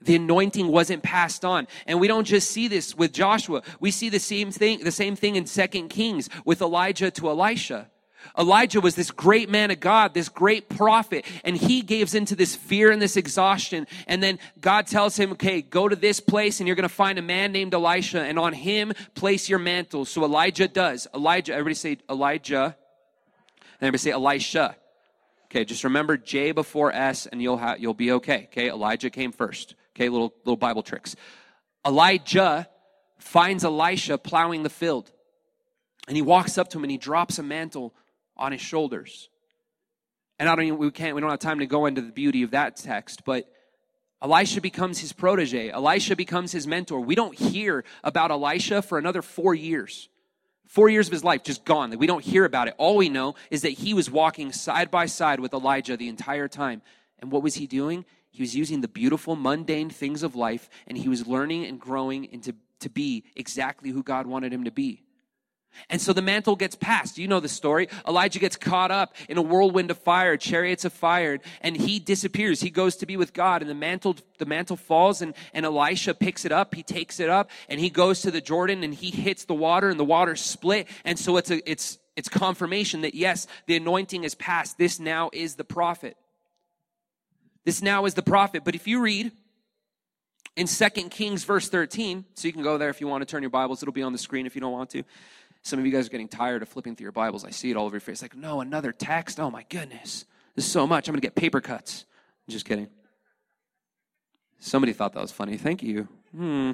[0.00, 1.66] The anointing wasn't passed on.
[1.88, 3.62] And we don't just see this with Joshua.
[3.80, 7.88] We see the same thing, the same thing in Second Kings with Elijah to Elisha.
[8.38, 12.56] Elijah was this great man of God, this great prophet, and he gives into this
[12.56, 13.86] fear and this exhaustion.
[14.06, 17.18] And then God tells him, okay, go to this place and you're going to find
[17.18, 20.04] a man named Elisha and on him place your mantle.
[20.04, 21.06] So Elijah does.
[21.14, 22.76] Elijah, everybody say Elijah.
[23.80, 24.76] And everybody say Elisha.
[25.46, 28.48] Okay, just remember J before S and you'll have, you'll be okay.
[28.50, 29.74] Okay, Elijah came first.
[29.94, 31.14] Okay, little, little Bible tricks.
[31.86, 32.68] Elijah
[33.18, 35.10] finds Elisha plowing the field.
[36.08, 37.94] And he walks up to him and he drops a mantle
[38.42, 39.30] on his shoulders.
[40.38, 42.50] And I don't we can't, we don't have time to go into the beauty of
[42.50, 43.48] that text, but
[44.20, 45.70] Elisha becomes his protege.
[45.70, 47.00] Elisha becomes his mentor.
[47.00, 50.08] We don't hear about Elisha for another four years.
[50.66, 51.96] Four years of his life just gone.
[51.96, 52.74] We don't hear about it.
[52.78, 56.48] All we know is that he was walking side by side with Elijah the entire
[56.48, 56.82] time.
[57.20, 58.04] And what was he doing?
[58.30, 62.24] He was using the beautiful, mundane things of life, and he was learning and growing
[62.24, 65.04] into to be exactly who God wanted him to be.
[65.88, 67.18] And so the mantle gets passed.
[67.18, 67.88] You know the story.
[68.06, 72.60] Elijah gets caught up in a whirlwind of fire, chariots of fire, and he disappears.
[72.60, 76.14] He goes to be with God, and the mantle, the mantle falls, and, and Elisha
[76.14, 76.74] picks it up.
[76.74, 79.90] He takes it up, and he goes to the Jordan, and he hits the water,
[79.90, 80.88] and the water split.
[81.04, 84.78] And so it's a, it's, it's confirmation that yes, the anointing is passed.
[84.78, 86.16] This now is the prophet.
[87.64, 88.64] This now is the prophet.
[88.64, 89.32] But if you read
[90.56, 93.42] in Second Kings verse 13, so you can go there if you want to turn
[93.42, 95.04] your Bibles, it'll be on the screen if you don't want to.
[95.62, 97.44] Some of you guys are getting tired of flipping through your Bibles.
[97.44, 98.20] I see it all over your face.
[98.20, 99.38] Like, no, another text?
[99.38, 100.24] Oh my goodness.
[100.56, 101.08] This is so much.
[101.08, 102.04] I'm going to get paper cuts.
[102.48, 102.88] Just kidding.
[104.58, 105.56] Somebody thought that was funny.
[105.56, 106.08] Thank you.
[106.34, 106.72] Hmm.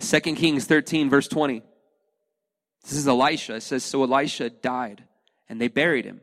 [0.00, 1.62] 2 Kings 13, verse 20.
[2.82, 3.56] This is Elisha.
[3.56, 5.04] It says, So Elisha died,
[5.48, 6.20] and they buried him.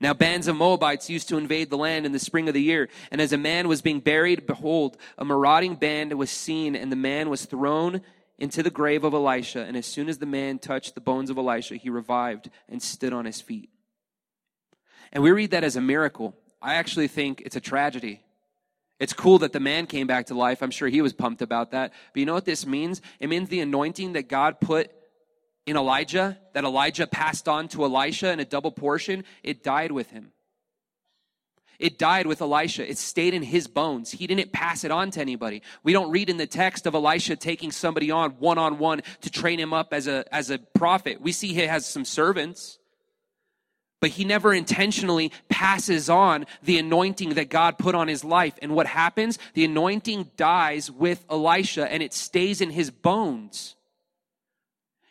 [0.00, 2.88] Now, bands of Moabites used to invade the land in the spring of the year.
[3.10, 6.96] And as a man was being buried, behold, a marauding band was seen, and the
[6.96, 8.02] man was thrown
[8.38, 11.38] into the grave of Elisha, and as soon as the man touched the bones of
[11.38, 13.70] Elisha, he revived and stood on his feet.
[15.12, 16.36] And we read that as a miracle.
[16.60, 18.20] I actually think it's a tragedy.
[18.98, 20.62] It's cool that the man came back to life.
[20.62, 21.92] I'm sure he was pumped about that.
[22.12, 23.00] But you know what this means?
[23.20, 24.90] It means the anointing that God put
[25.66, 30.10] in Elijah, that Elijah passed on to Elisha in a double portion, it died with
[30.10, 30.32] him.
[31.78, 32.88] It died with Elisha.
[32.88, 34.10] It stayed in his bones.
[34.10, 35.62] He didn't pass it on to anybody.
[35.82, 39.30] We don't read in the text of Elisha taking somebody on one on one to
[39.30, 41.20] train him up as a, as a prophet.
[41.20, 42.78] We see he has some servants,
[44.00, 48.54] but he never intentionally passes on the anointing that God put on his life.
[48.60, 49.38] And what happens?
[49.54, 53.76] The anointing dies with Elisha and it stays in his bones.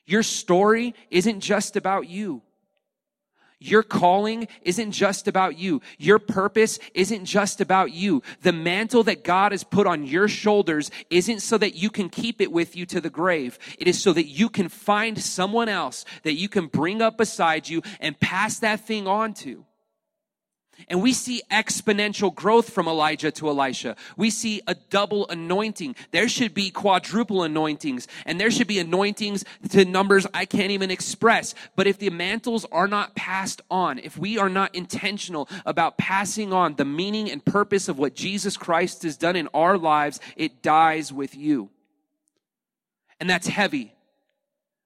[0.05, 2.41] Your story isn't just about you.
[3.63, 5.81] Your calling isn't just about you.
[5.97, 8.21] Your purpose isn't just about you.
[8.41, 12.41] The mantle that God has put on your shoulders isn't so that you can keep
[12.41, 13.57] it with you to the grave.
[13.79, 17.69] It is so that you can find someone else that you can bring up beside
[17.69, 19.65] you and pass that thing on to.
[20.87, 23.95] And we see exponential growth from Elijah to Elisha.
[24.17, 25.95] We see a double anointing.
[26.11, 30.91] There should be quadruple anointings, and there should be anointings to numbers I can't even
[30.91, 31.55] express.
[31.75, 36.51] But if the mantles are not passed on, if we are not intentional about passing
[36.51, 40.61] on the meaning and purpose of what Jesus Christ has done in our lives, it
[40.61, 41.69] dies with you.
[43.19, 43.92] And that's heavy.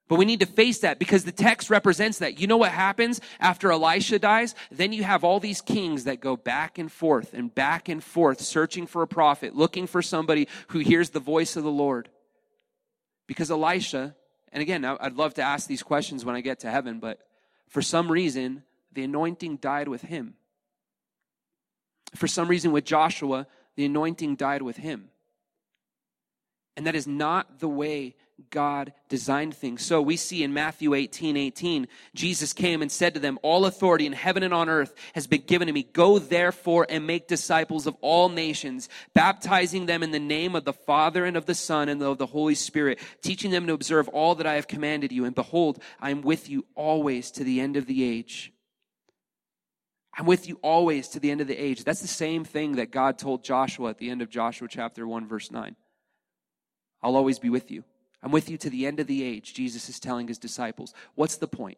[0.07, 2.39] But we need to face that because the text represents that.
[2.39, 4.55] You know what happens after Elisha dies?
[4.71, 8.39] Then you have all these kings that go back and forth and back and forth
[8.39, 12.07] searching for a prophet, looking for somebody who hears the voice of the Lord.
[13.27, 14.15] Because Elisha,
[14.53, 17.19] and again, I'd love to ask these questions when I get to heaven, but
[17.67, 20.35] for some reason, the anointing died with him.
[22.15, 23.45] For some reason, with Joshua,
[23.75, 25.09] the anointing died with him.
[26.77, 28.15] And that is not the way
[28.51, 29.83] God designed things.
[29.83, 34.05] So we see in Matthew 18 18, Jesus came and said to them, All authority
[34.05, 35.83] in heaven and on earth has been given to me.
[35.83, 40.73] Go therefore and make disciples of all nations, baptizing them in the name of the
[40.73, 44.35] Father and of the Son and of the Holy Spirit, teaching them to observe all
[44.35, 45.25] that I have commanded you.
[45.25, 48.53] And behold, I am with you always to the end of the age.
[50.15, 51.83] I'm with you always to the end of the age.
[51.83, 55.27] That's the same thing that God told Joshua at the end of Joshua chapter 1,
[55.27, 55.75] verse 9.
[57.01, 57.83] I'll always be with you.
[58.27, 60.93] I'm with you to the end of the age, Jesus is telling his disciples.
[61.15, 61.77] What's the point?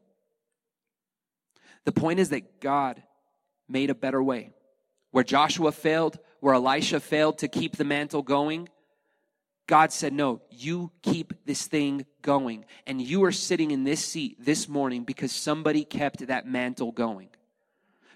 [1.85, 3.03] The point is that God
[3.67, 4.49] made a better way.
[5.11, 8.67] Where Joshua failed, where Elisha failed to keep the mantle going,
[9.67, 12.65] God said, No, you keep this thing going.
[12.87, 17.29] And you are sitting in this seat this morning because somebody kept that mantle going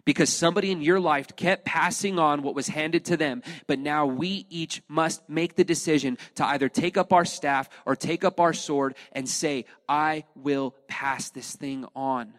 [0.06, 3.42] because somebody in your life kept passing on what was handed to them.
[3.68, 7.96] But now we each must make the decision to either take up our staff or
[7.96, 12.34] take up our sword and say, I will pass this thing on.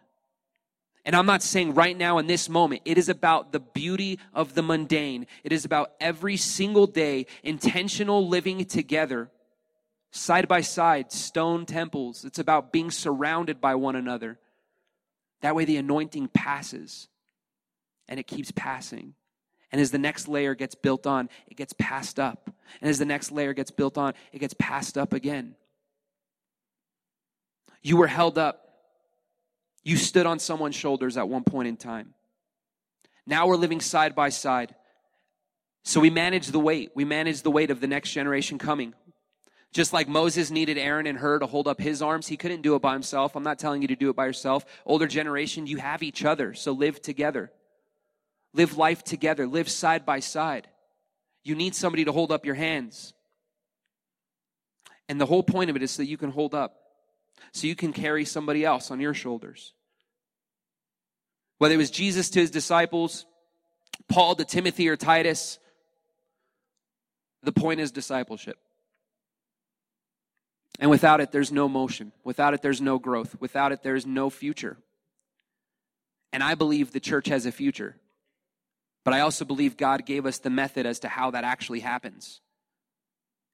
[1.07, 4.55] And I'm not saying right now in this moment, it is about the beauty of
[4.55, 5.27] the mundane.
[5.43, 9.31] It is about every single day intentional living together,
[10.11, 12.25] side by side, stone temples.
[12.25, 14.39] It's about being surrounded by one another.
[15.43, 17.09] That way the anointing passes
[18.09, 19.15] and it keeps passing.
[19.73, 22.51] And as the next layer gets built on, it gets passed up.
[22.81, 25.57] And as the next layer gets built on, it gets passed up again.
[27.83, 28.61] You were held up.
[29.83, 32.15] You stood on someone's shoulders at one point in time.
[33.27, 34.75] Now we're living side by side.
[35.83, 36.93] So we manage the weight.
[36.95, 38.95] We manage the weight of the next generation coming.
[39.73, 42.77] Just like Moses needed Aaron and Hur to hold up his arms, he couldn't do
[42.77, 43.35] it by himself.
[43.35, 44.65] I'm not telling you to do it by yourself.
[44.87, 47.51] Older generation, you have each other, so live together.
[48.55, 50.69] Live life together, live side by side.
[51.43, 53.13] You need somebody to hold up your hands.
[55.09, 56.77] And the whole point of it is so you can hold up,
[57.53, 59.75] so you can carry somebody else on your shoulders.
[61.59, 63.27] Whether it was Jesus to his disciples,
[64.09, 65.59] Paul to Timothy or Titus,
[67.43, 68.59] the point is discipleship.
[70.81, 72.13] And without it, there's no motion.
[72.25, 73.37] Without it, there's no growth.
[73.41, 74.77] Without it, there's no future.
[76.33, 77.97] And I believe the church has a future.
[79.05, 82.41] But I also believe God gave us the method as to how that actually happens.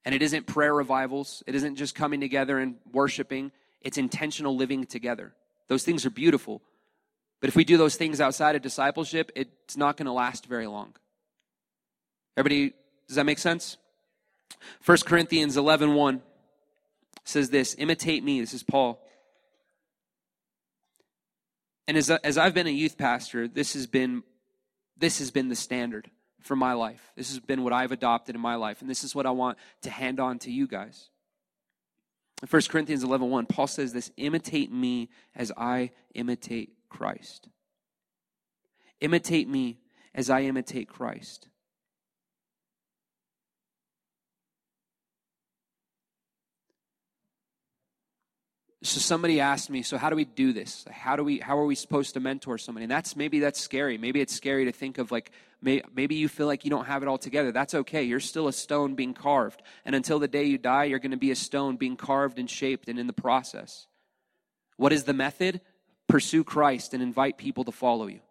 [0.05, 4.85] And it isn't prayer revivals, it isn't just coming together and worshiping, it's intentional living
[4.85, 5.33] together.
[5.67, 6.61] Those things are beautiful.
[7.39, 10.67] But if we do those things outside of discipleship, it's not going to last very
[10.67, 10.93] long.
[12.37, 12.73] Everybody,
[13.07, 13.77] does that make sense?
[14.85, 16.21] 1 Corinthians 11 1
[17.23, 18.39] says this Imitate me.
[18.39, 18.99] This is Paul.
[21.87, 24.23] And as, as I've been a youth pastor, this has been
[25.01, 27.11] this has been the standard for my life.
[27.15, 29.57] This has been what I've adopted in my life, and this is what I want
[29.81, 31.09] to hand on to you guys.
[32.41, 37.49] In 1 Corinthians 11 1, Paul says this imitate me as I imitate Christ.
[38.99, 39.79] Imitate me
[40.13, 41.47] as I imitate Christ.
[48.83, 50.85] So somebody asked me so how do we do this?
[50.89, 52.85] How do we how are we supposed to mentor somebody?
[52.85, 53.97] And that's maybe that's scary.
[53.97, 57.03] Maybe it's scary to think of like may, maybe you feel like you don't have
[57.03, 57.51] it all together.
[57.51, 58.03] That's okay.
[58.03, 59.61] You're still a stone being carved.
[59.85, 62.49] And until the day you die you're going to be a stone being carved and
[62.49, 63.85] shaped and in the process.
[64.77, 65.61] What is the method?
[66.07, 68.21] Pursue christ and invite people to follow you.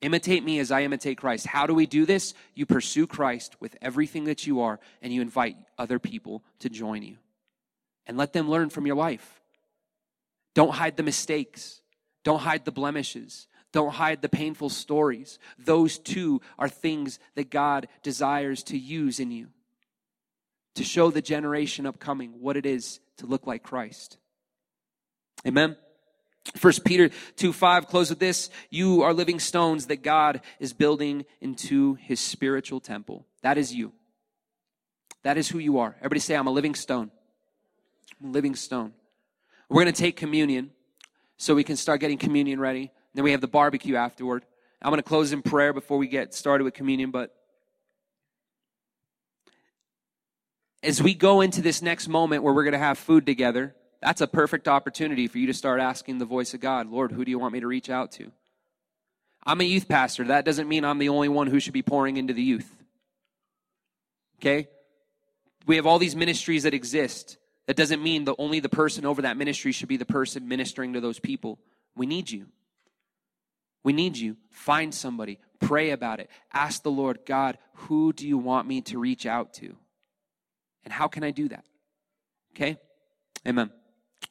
[0.00, 1.46] Imitate me as i imitate christ.
[1.46, 2.32] How do we do this?
[2.54, 7.02] You pursue christ with everything that you are and you invite other people to join
[7.02, 7.18] you
[8.06, 9.40] and let them learn from your life.
[10.54, 11.80] Don't hide the mistakes.
[12.24, 13.46] Don't hide the blemishes.
[13.72, 15.38] Don't hide the painful stories.
[15.58, 19.48] Those too are things that God desires to use in you
[20.74, 24.18] to show the generation upcoming what it is to look like Christ.
[25.46, 25.76] Amen.
[26.56, 28.50] First Peter 2 5, close with this.
[28.68, 33.26] You are living stones that God is building into his spiritual temple.
[33.42, 33.92] That is you.
[35.22, 35.94] That is who you are.
[35.98, 37.10] Everybody say, I'm a living stone
[38.22, 38.92] living stone.
[39.68, 40.70] We're going to take communion
[41.36, 42.92] so we can start getting communion ready.
[43.14, 44.44] Then we have the barbecue afterward.
[44.80, 47.34] I'm going to close in prayer before we get started with communion, but
[50.82, 54.20] as we go into this next moment where we're going to have food together, that's
[54.20, 57.30] a perfect opportunity for you to start asking the voice of God, Lord, who do
[57.30, 58.32] you want me to reach out to?
[59.44, 60.24] I'm a youth pastor.
[60.24, 62.70] That doesn't mean I'm the only one who should be pouring into the youth.
[64.40, 64.68] Okay?
[65.66, 67.36] We have all these ministries that exist.
[67.66, 70.94] That doesn't mean that only the person over that ministry should be the person ministering
[70.94, 71.58] to those people.
[71.94, 72.46] We need you.
[73.84, 74.36] We need you.
[74.50, 75.38] Find somebody.
[75.60, 76.28] Pray about it.
[76.52, 79.76] Ask the Lord, God, who do you want me to reach out to?
[80.84, 81.64] And how can I do that?
[82.54, 82.78] Okay?
[83.46, 83.70] Amen.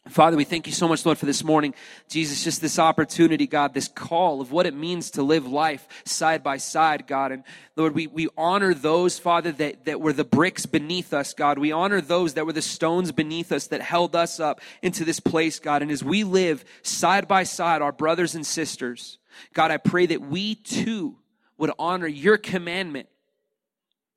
[0.10, 1.76] Father, we thank you so much, Lord, for this morning.
[2.10, 6.42] Jesus, just this opportunity, God, this call of what it means to live life side
[6.42, 7.32] by side, God.
[7.32, 7.44] And
[7.76, 11.60] Lord, we, we honor those, Father, that, that were the bricks beneath us, God.
[11.60, 15.20] We honor those that were the stones beneath us that held us up into this
[15.20, 15.84] place, God.
[15.84, 19.20] And as we live side by side, our brothers and sisters,
[19.54, 21.18] God, I pray that we too
[21.60, 23.08] would honor your commandment,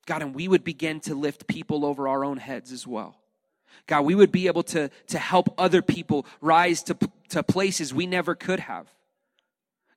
[0.07, 3.21] God, and we would begin to lift people over our own heads as well.
[3.87, 6.97] God, we would be able to, to help other people rise to,
[7.29, 8.87] to places we never could have.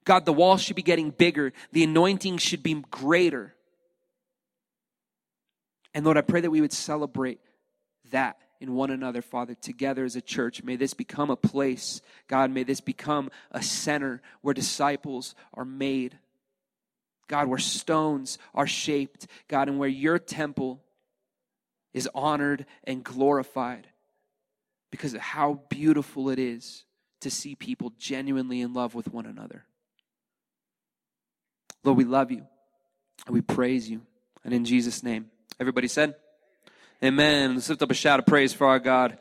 [0.04, 3.54] God, the wall should be getting bigger, the anointing should be greater.
[5.94, 7.40] And Lord, I pray that we would celebrate
[8.10, 10.62] that in one another, Father, together as a church.
[10.62, 16.18] May this become a place, God, may this become a center where disciples are made.
[17.28, 20.80] God, where stones are shaped, God, and where your temple
[21.92, 23.88] is honored and glorified
[24.90, 26.84] because of how beautiful it is
[27.20, 29.64] to see people genuinely in love with one another.
[31.84, 32.46] Lord, we love you
[33.26, 34.02] and we praise you.
[34.44, 36.14] And in Jesus' name, everybody said,
[37.02, 37.54] Amen.
[37.54, 39.18] Let's lift up a shout of praise for our God.